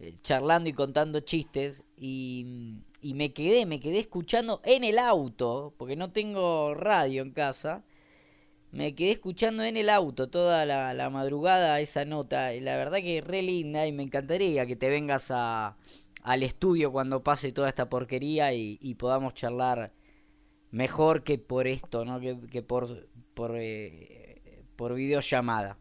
eh, 0.00 0.14
charlando 0.22 0.70
y 0.70 0.72
contando 0.74 1.20
chistes. 1.20 1.82
Y, 1.96 2.76
y 3.02 3.14
me 3.14 3.32
quedé, 3.32 3.66
me 3.66 3.80
quedé 3.80 3.98
escuchando 3.98 4.62
en 4.64 4.84
el 4.84 4.98
auto, 4.98 5.74
porque 5.76 5.96
no 5.96 6.12
tengo 6.12 6.74
radio 6.74 7.22
en 7.22 7.32
casa 7.32 7.84
me 8.72 8.94
quedé 8.94 9.12
escuchando 9.12 9.62
en 9.64 9.76
el 9.76 9.90
auto 9.90 10.30
toda 10.30 10.64
la, 10.64 11.10
madrugada 11.10 11.78
esa 11.80 12.04
nota. 12.06 12.54
Y 12.54 12.60
la 12.60 12.76
verdad 12.78 12.98
que 12.98 13.18
es 13.18 13.24
re 13.24 13.42
linda 13.42 13.86
y 13.86 13.92
me 13.92 14.02
encantaría 14.02 14.66
que 14.66 14.76
te 14.76 14.88
vengas 14.88 15.30
a, 15.30 15.76
al 16.22 16.42
estudio 16.42 16.90
cuando 16.90 17.22
pase 17.22 17.52
toda 17.52 17.68
esta 17.68 17.90
porquería 17.90 18.52
y, 18.54 18.94
podamos 18.94 19.34
charlar 19.34 19.92
mejor 20.70 21.22
que 21.22 21.38
por 21.38 21.66
esto, 21.66 22.06
¿no? 22.06 22.18
Que, 22.20 22.62
por, 22.62 23.08
por, 23.34 23.56
eh, 23.56 24.64
por 24.76 24.94
videollamada. 24.94 25.78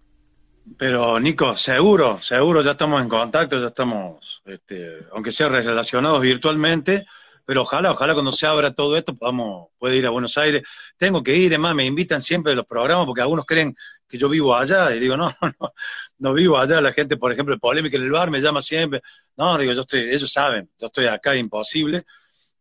Pero 0.77 1.19
Nico, 1.19 1.57
seguro, 1.57 2.19
seguro 2.19 2.61
ya 2.61 2.71
estamos 2.71 3.01
en 3.01 3.09
contacto, 3.09 3.59
ya 3.59 3.67
estamos, 3.67 4.41
este, 4.45 4.99
aunque 5.11 5.31
sea 5.31 5.49
relacionados 5.49 6.21
virtualmente, 6.21 7.05
pero 7.45 7.63
ojalá, 7.63 7.91
ojalá 7.91 8.13
cuando 8.13 8.31
se 8.31 8.45
abra 8.45 8.73
todo 8.73 8.95
esto 8.95 9.15
podamos, 9.15 9.69
puede 9.77 9.97
ir 9.97 10.05
a 10.05 10.11
Buenos 10.11 10.37
Aires. 10.37 10.63
Tengo 10.97 11.23
que 11.23 11.35
ir, 11.35 11.51
además 11.51 11.75
me 11.75 11.85
invitan 11.85 12.21
siempre 12.21 12.53
a 12.53 12.55
los 12.55 12.65
programas 12.65 13.05
porque 13.05 13.21
algunos 13.21 13.45
creen 13.45 13.75
que 14.07 14.17
yo 14.17 14.29
vivo 14.29 14.55
allá 14.55 14.95
y 14.95 14.99
digo, 14.99 15.17
no, 15.17 15.33
no, 15.59 15.73
no 16.19 16.33
vivo 16.33 16.57
allá. 16.57 16.79
La 16.79 16.93
gente, 16.93 17.17
por 17.17 17.31
ejemplo, 17.31 17.53
el 17.53 17.59
polémica 17.59 17.97
en 17.97 18.03
el 18.03 18.11
bar 18.11 18.29
me 18.29 18.39
llama 18.39 18.61
siempre. 18.61 19.01
No, 19.35 19.57
digo, 19.57 19.73
yo 19.73 19.81
estoy, 19.81 20.01
ellos 20.11 20.31
saben, 20.31 20.69
yo 20.79 20.87
estoy 20.87 21.07
acá, 21.07 21.35
imposible. 21.35 22.03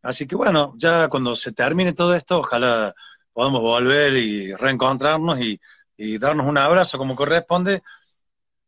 Así 0.02 0.26
que 0.26 0.34
bueno, 0.34 0.72
ya 0.76 1.08
cuando 1.08 1.36
se 1.36 1.52
termine 1.52 1.92
todo 1.92 2.14
esto, 2.14 2.38
ojalá 2.38 2.94
podamos 3.32 3.60
volver 3.60 4.16
y 4.16 4.54
reencontrarnos 4.54 5.40
y, 5.40 5.60
y 6.00 6.16
darnos 6.16 6.46
un 6.46 6.56
abrazo 6.56 6.96
como 6.96 7.14
corresponde. 7.14 7.82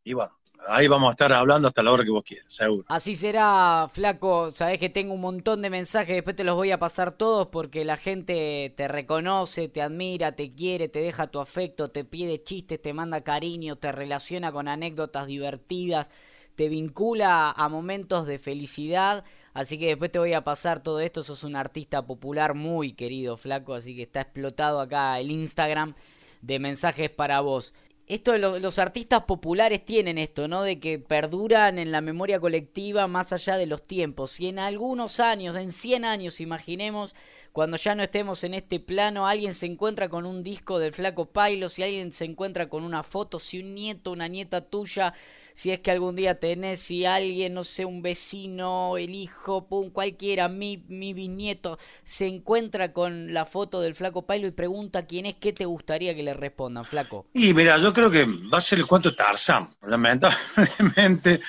Y 0.03 0.13
bueno, 0.13 0.37
ahí 0.67 0.87
vamos 0.87 1.09
a 1.09 1.11
estar 1.13 1.33
hablando 1.33 1.67
hasta 1.67 1.81
la 1.81 1.91
hora 1.91 2.03
que 2.03 2.11
vos 2.11 2.23
quieras, 2.23 2.53
seguro. 2.53 2.83
Así 2.89 3.15
será, 3.15 3.89
flaco. 3.91 4.51
Sabés 4.51 4.77
que 4.77 4.89
tengo 4.89 5.15
un 5.15 5.21
montón 5.21 5.63
de 5.63 5.71
mensajes, 5.71 6.15
después 6.15 6.35
te 6.35 6.43
los 6.43 6.55
voy 6.55 6.69
a 6.69 6.77
pasar 6.77 7.11
todos 7.11 7.47
porque 7.47 7.85
la 7.85 7.97
gente 7.97 8.71
te 8.77 8.87
reconoce, 8.87 9.67
te 9.67 9.81
admira, 9.81 10.33
te 10.33 10.53
quiere, 10.53 10.89
te 10.89 10.99
deja 10.99 11.25
tu 11.25 11.39
afecto, 11.39 11.89
te 11.89 12.05
pide 12.05 12.43
chistes, 12.43 12.79
te 12.79 12.93
manda 12.93 13.21
cariño, 13.21 13.77
te 13.77 13.91
relaciona 13.91 14.51
con 14.51 14.67
anécdotas 14.67 15.25
divertidas, 15.25 16.11
te 16.55 16.69
vincula 16.69 17.49
a 17.49 17.67
momentos 17.67 18.27
de 18.27 18.37
felicidad. 18.37 19.23
Así 19.55 19.79
que 19.79 19.87
después 19.87 20.11
te 20.11 20.19
voy 20.19 20.33
a 20.33 20.43
pasar 20.43 20.83
todo 20.83 20.99
esto. 20.99 21.23
Sos 21.23 21.43
un 21.43 21.55
artista 21.55 22.05
popular 22.05 22.53
muy 22.53 22.93
querido, 22.93 23.37
flaco. 23.37 23.73
Así 23.73 23.95
que 23.95 24.03
está 24.03 24.21
explotado 24.21 24.79
acá 24.79 25.19
el 25.19 25.31
Instagram 25.31 25.95
de 26.43 26.59
mensajes 26.59 27.09
para 27.09 27.41
vos 27.41 27.73
esto 28.05 28.37
los 28.37 28.79
artistas 28.79 29.23
populares 29.23 29.85
tienen 29.85 30.17
esto, 30.17 30.47
¿no? 30.49 30.61
De 30.63 30.79
que 30.79 30.99
perduran 30.99 31.79
en 31.79 31.91
la 31.91 32.01
memoria 32.01 32.39
colectiva 32.39 33.07
más 33.07 33.31
allá 33.31 33.55
de 33.55 33.65
los 33.65 33.81
tiempos. 33.81 34.31
Si 34.31 34.49
en 34.49 34.59
algunos 34.59 35.21
años, 35.21 35.55
en 35.55 35.71
100 35.71 36.03
años, 36.03 36.41
imaginemos, 36.41 37.15
cuando 37.53 37.77
ya 37.77 37.93
no 37.93 38.01
estemos 38.01 38.43
en 38.43 38.55
este 38.55 38.79
plano, 38.79 39.27
alguien 39.27 39.53
se 39.53 39.67
encuentra 39.67 40.09
con 40.09 40.25
un 40.25 40.43
disco 40.43 40.79
del 40.79 40.91
Flaco 40.91 41.25
Pailo, 41.25 41.69
si 41.69 41.83
alguien 41.83 42.11
se 42.11 42.25
encuentra 42.25 42.67
con 42.67 42.83
una 42.83 43.03
foto, 43.03 43.39
si 43.39 43.59
un 43.59 43.75
nieto, 43.75 44.11
una 44.11 44.27
nieta 44.27 44.61
tuya, 44.61 45.13
si 45.53 45.69
es 45.69 45.79
que 45.79 45.91
algún 45.91 46.15
día 46.15 46.39
tenés, 46.39 46.79
si 46.79 47.05
alguien, 47.05 47.53
no 47.53 47.63
sé, 47.63 47.85
un 47.85 48.01
vecino, 48.01 48.97
el 48.97 49.11
hijo, 49.11 49.67
pum, 49.67 49.91
cualquiera, 49.91 50.49
mi, 50.49 50.83
mi 50.87 51.13
bisnieto, 51.13 51.77
se 52.03 52.25
encuentra 52.25 52.91
con 52.91 53.35
la 53.35 53.45
foto 53.45 53.81
del 53.81 53.93
Flaco 53.93 54.25
Pailo 54.25 54.47
y 54.47 54.51
pregunta 54.51 55.05
quién 55.05 55.27
es, 55.27 55.35
¿qué 55.35 55.53
te 55.53 55.65
gustaría 55.65 56.15
que 56.15 56.23
le 56.23 56.33
respondan, 56.33 56.85
Flaco? 56.85 57.27
Y 57.35 57.53
mira, 57.53 57.77
yo 57.77 57.93
creo 57.93 58.09
que 58.09 58.25
va 58.51 58.57
a 58.57 58.61
ser 58.61 58.79
el 58.79 58.87
cuento 58.87 59.15
Tarzán, 59.15 59.67
lamentablemente 59.83 61.39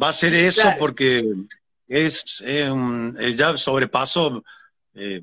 va 0.00 0.10
a 0.10 0.12
ser 0.12 0.32
eso 0.34 0.68
porque 0.78 1.24
es, 1.88 2.40
eh, 2.46 2.70
ya 3.36 3.56
sobrepasó 3.56 4.44
eh, 4.94 5.22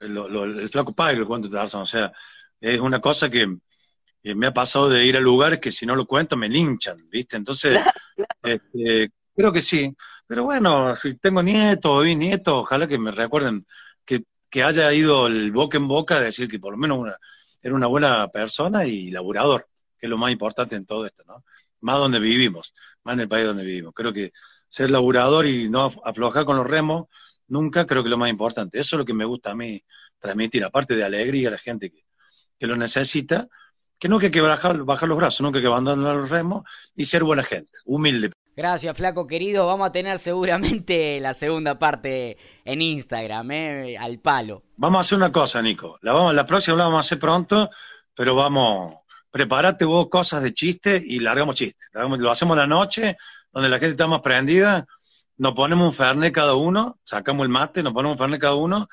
el 0.00 0.68
flaco 0.68 0.92
padre, 0.92 1.18
el 1.18 1.26
cuento 1.26 1.48
Tarzán. 1.48 1.82
O 1.82 1.86
sea, 1.86 2.12
es 2.60 2.80
una 2.80 3.00
cosa 3.00 3.30
que, 3.30 3.56
me 4.22 4.46
ha 4.46 4.54
pasado 4.54 4.88
de 4.88 5.04
ir 5.04 5.16
a 5.16 5.20
lugares 5.20 5.58
que 5.58 5.72
si 5.72 5.84
no 5.84 5.96
lo 5.96 6.06
cuento 6.06 6.36
me 6.36 6.48
linchan, 6.48 6.96
¿viste? 7.10 7.36
Entonces, 7.36 7.80
este, 8.42 9.10
creo 9.34 9.52
que 9.52 9.60
sí. 9.60 9.94
Pero 10.26 10.44
bueno, 10.44 10.94
si 10.96 11.14
tengo 11.14 11.42
nietos 11.42 11.90
o 11.90 12.04
nietos, 12.04 12.54
ojalá 12.54 12.86
que 12.86 12.98
me 12.98 13.10
recuerden 13.10 13.66
que, 14.04 14.24
que, 14.48 14.62
haya 14.62 14.92
ido 14.92 15.26
el 15.26 15.50
boca 15.50 15.76
en 15.76 15.88
boca 15.88 16.16
a 16.16 16.20
decir 16.20 16.48
que 16.48 16.60
por 16.60 16.72
lo 16.72 16.78
menos 16.78 16.98
una, 16.98 17.16
era 17.62 17.74
una 17.74 17.86
buena 17.86 18.28
persona 18.28 18.84
y 18.86 19.10
laburador, 19.10 19.68
que 19.98 20.06
es 20.06 20.10
lo 20.10 20.18
más 20.18 20.32
importante 20.32 20.76
en 20.76 20.86
todo 20.86 21.06
esto, 21.06 21.24
¿no? 21.26 21.44
Más 21.80 21.96
donde 21.96 22.20
vivimos, 22.20 22.74
más 23.04 23.14
en 23.14 23.20
el 23.20 23.28
país 23.28 23.46
donde 23.46 23.64
vivimos. 23.64 23.92
Creo 23.94 24.12
que 24.12 24.32
ser 24.68 24.90
laburador 24.90 25.46
y 25.46 25.68
no 25.68 25.90
aflojar 26.04 26.44
con 26.44 26.56
los 26.56 26.66
remos, 26.66 27.06
nunca 27.48 27.86
creo 27.86 28.02
que 28.02 28.08
lo 28.08 28.18
más 28.18 28.30
importante. 28.30 28.78
Eso 28.78 28.96
es 28.96 28.98
lo 28.98 29.04
que 29.04 29.14
me 29.14 29.24
gusta 29.24 29.50
a 29.50 29.54
mí 29.54 29.82
transmitir, 30.18 30.64
aparte 30.64 30.96
de 30.96 31.04
alegría 31.04 31.48
a 31.48 31.52
la 31.52 31.58
gente 31.58 31.90
que, 31.90 32.04
que 32.58 32.66
lo 32.66 32.76
necesita, 32.76 33.48
que 33.98 34.08
nunca 34.08 34.26
hay 34.26 34.32
que 34.32 34.40
bajar, 34.40 34.78
bajar 34.84 35.08
los 35.08 35.18
brazos, 35.18 35.42
nunca 35.42 35.58
hay 35.58 35.62
que 35.62 35.68
abandonar 35.68 36.16
los 36.16 36.30
remos 36.30 36.62
y 36.94 37.04
ser 37.04 37.24
buena 37.24 37.42
gente, 37.42 37.72
humilde. 37.84 38.30
Gracias, 38.54 38.96
flaco 38.96 39.26
querido. 39.26 39.66
Vamos 39.66 39.86
a 39.86 39.92
tener 39.92 40.18
seguramente 40.18 41.18
la 41.20 41.34
segunda 41.34 41.78
parte 41.78 42.36
en 42.64 42.82
Instagram, 42.82 43.50
¿eh? 43.50 43.96
al 43.96 44.18
palo. 44.18 44.62
Vamos 44.76 44.98
a 44.98 45.00
hacer 45.00 45.16
una 45.16 45.32
cosa, 45.32 45.62
Nico. 45.62 45.98
La, 46.02 46.12
vamos, 46.12 46.34
la 46.34 46.44
próxima 46.44 46.76
la 46.76 46.84
vamos 46.84 46.98
a 46.98 47.00
hacer 47.00 47.18
pronto, 47.18 47.70
pero 48.14 48.34
vamos, 48.34 48.94
prepárate 49.30 49.84
vos 49.84 50.08
cosas 50.08 50.42
de 50.42 50.52
chiste 50.52 51.02
y 51.04 51.20
largamos 51.20 51.54
chiste. 51.54 51.86
Lo 51.94 52.30
hacemos 52.30 52.56
la 52.56 52.66
noche 52.66 53.16
donde 53.50 53.68
la 53.68 53.78
gente 53.78 53.92
está 53.92 54.06
más 54.06 54.20
prendida, 54.20 54.86
nos 55.42 55.54
ponemos 55.54 55.88
un 55.88 55.92
fernet 55.92 56.32
cada 56.32 56.54
uno, 56.54 57.00
sacamos 57.02 57.42
el 57.42 57.48
mate, 57.48 57.82
nos 57.82 57.92
ponemos 57.92 58.14
un 58.14 58.18
fernet 58.18 58.40
cada 58.40 58.54
uno, 58.54 58.88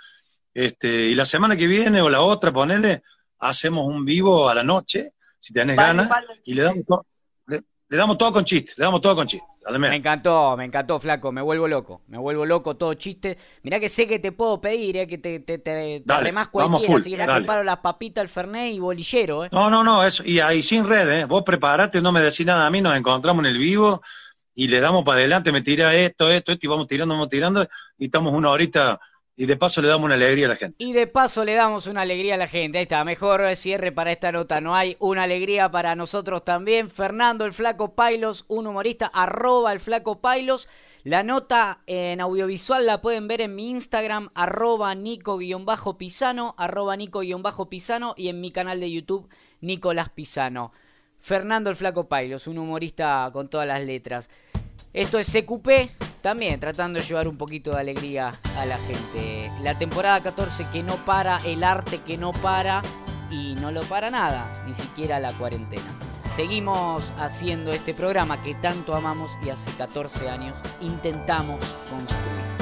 este, 0.52 1.06
y 1.10 1.14
la 1.14 1.28
semana 1.28 1.56
que 1.56 1.68
viene 1.68 2.02
o 2.02 2.10
la 2.10 2.22
otra, 2.22 2.52
ponele, 2.52 3.04
hacemos 3.38 3.86
un 3.86 4.04
vivo 4.04 4.50
a 4.50 4.56
la 4.56 4.64
noche, 4.64 5.12
si 5.40 5.54
tenés 5.54 5.78
ganas, 5.78 6.10
y 6.44 6.56
le 6.56 6.64
damos, 6.64 6.86
todo, 6.88 7.06
le, 7.46 7.62
damos 7.88 8.18
todo 8.18 8.34
con 8.34 8.46
chistes, 8.46 8.76
le 8.80 8.84
damos 8.84 9.00
todo 9.00 9.16
con 9.16 9.28
chistes. 9.28 9.48
Me 9.78 9.96
encantó, 9.96 10.58
me 10.58 10.66
encantó, 10.66 11.00
flaco, 11.00 11.32
me 11.32 11.44
vuelvo 11.44 11.68
loco, 11.68 12.02
me 12.08 12.18
vuelvo 12.18 12.48
loco, 12.48 12.76
todo 12.76 12.96
chiste. 12.96 13.38
Mirá 13.62 13.80
que 13.80 13.88
sé 13.88 14.08
que 14.08 14.18
te 14.18 14.32
puedo 14.32 14.60
pedir, 14.60 14.98
eh, 14.98 15.06
que 15.06 15.20
te, 15.20 15.42
te, 15.42 15.60
te, 15.60 16.04
cualquiera, 16.52 16.96
así 16.96 17.12
que 17.12 17.18
me 17.18 17.28
preparo 17.28 17.62
las 17.62 17.78
papitas, 17.78 18.24
el 18.24 18.30
fernet 18.30 18.74
y 18.74 18.80
bolillero. 18.80 19.46
Eh. 19.46 19.50
No, 19.52 19.70
no, 19.70 19.84
no, 19.84 20.04
eso, 20.04 20.24
y 20.26 20.40
ahí 20.40 20.64
sin 20.64 20.90
red, 20.90 21.08
eh. 21.12 21.26
vos 21.26 21.44
preparate, 21.44 22.02
no 22.02 22.12
me 22.12 22.22
decís 22.22 22.44
nada 22.44 22.66
a 22.66 22.72
mí, 22.72 22.82
nos 22.82 22.98
encontramos 22.98 23.46
en 23.46 23.52
el 23.52 23.60
vivo 23.60 24.02
y 24.60 24.68
le 24.68 24.82
damos 24.82 25.06
para 25.06 25.20
adelante, 25.20 25.54
me 25.54 25.62
tira 25.62 25.96
esto, 25.96 26.30
esto, 26.30 26.52
esto, 26.52 26.66
y 26.66 26.68
vamos 26.68 26.86
tirando, 26.86 27.14
vamos 27.14 27.30
tirando, 27.30 27.66
y 27.98 28.06
estamos 28.06 28.34
una 28.34 28.50
horita, 28.50 29.00
y 29.38 29.46
de 29.46 29.56
paso 29.56 29.82
le 29.82 29.88
damos 29.88 30.04
una 30.04 30.16
alegría 30.16 30.48
a 30.48 30.50
la 30.50 30.58
gente. 30.58 30.84
Y 30.84 30.92
de 30.92 31.08
paso 31.08 31.46
le 31.46 31.54
damos 31.54 31.88
una 31.88 32.02
alegría 32.02 32.36
a 32.36 32.38
la 32.38 32.46
gente. 32.46 32.78
Ahí 32.78 32.82
está, 32.82 33.06
mejor 33.06 33.56
cierre 33.56 33.94
para 33.94 34.12
esta 34.12 34.34
nota. 34.34 34.60
No 34.60 34.76
hay 34.76 34.98
una 35.00 35.24
alegría 35.24 35.72
para 35.72 35.96
nosotros 35.96 36.44
también. 36.44 36.90
Fernando 36.90 37.46
el 37.46 37.54
Flaco 37.54 37.96
Pailos, 37.96 38.44
un 38.50 38.68
humorista, 38.68 39.06
arroba 39.06 39.72
el 39.72 39.80
Flaco 39.80 40.20
Pailos. 40.20 40.68
La 41.06 41.24
nota 41.24 41.80
en 41.88 42.20
audiovisual 42.20 42.86
la 42.86 43.00
pueden 43.00 43.30
ver 43.30 43.40
en 43.40 43.56
mi 43.56 43.70
Instagram, 43.70 44.28
arroba 44.36 44.94
Nico-Pisano, 44.94 46.54
arroba 46.58 46.98
Nico-Pisano 46.98 48.14
y 48.18 48.28
en 48.28 48.42
mi 48.42 48.52
canal 48.52 48.82
de 48.82 48.92
YouTube, 48.92 49.30
Nicolás 49.62 50.10
Pisano. 50.10 50.74
Fernando 51.20 51.70
el 51.70 51.76
Flaco 51.76 52.08
Pailos, 52.08 52.48
un 52.48 52.58
humorista 52.58 53.30
con 53.32 53.50
todas 53.50 53.68
las 53.68 53.84
letras. 53.84 54.30
Esto 54.94 55.20
es 55.20 55.32
CQP, 55.32 56.22
también 56.22 56.60
tratando 56.60 57.00
de 57.00 57.06
llevar 57.06 57.28
un 57.28 57.38
poquito 57.38 57.72
de 57.72 57.80
alegría 57.80 58.34
a 58.58 58.66
la 58.66 58.78
gente. 58.80 59.52
La 59.62 59.78
temporada 59.78 60.20
14 60.22 60.66
que 60.72 60.82
no 60.82 61.06
para, 61.06 61.40
el 61.46 61.64
arte 61.64 62.02
que 62.02 62.18
no 62.18 62.34
para 62.34 62.82
y 63.30 63.54
no 63.56 63.72
lo 63.72 63.84
para 63.84 64.10
nada, 64.10 64.64
ni 64.66 64.74
siquiera 64.74 65.20
la 65.20 65.34
cuarentena. 65.34 65.94
Seguimos 66.30 67.14
haciendo 67.20 67.72
este 67.72 67.94
programa 67.94 68.42
que 68.42 68.56
tanto 68.56 68.96
amamos 68.96 69.38
y 69.46 69.50
hace 69.50 69.72
14 69.74 70.28
años 70.30 70.58
intentamos 70.82 71.60
construir. 71.90 72.59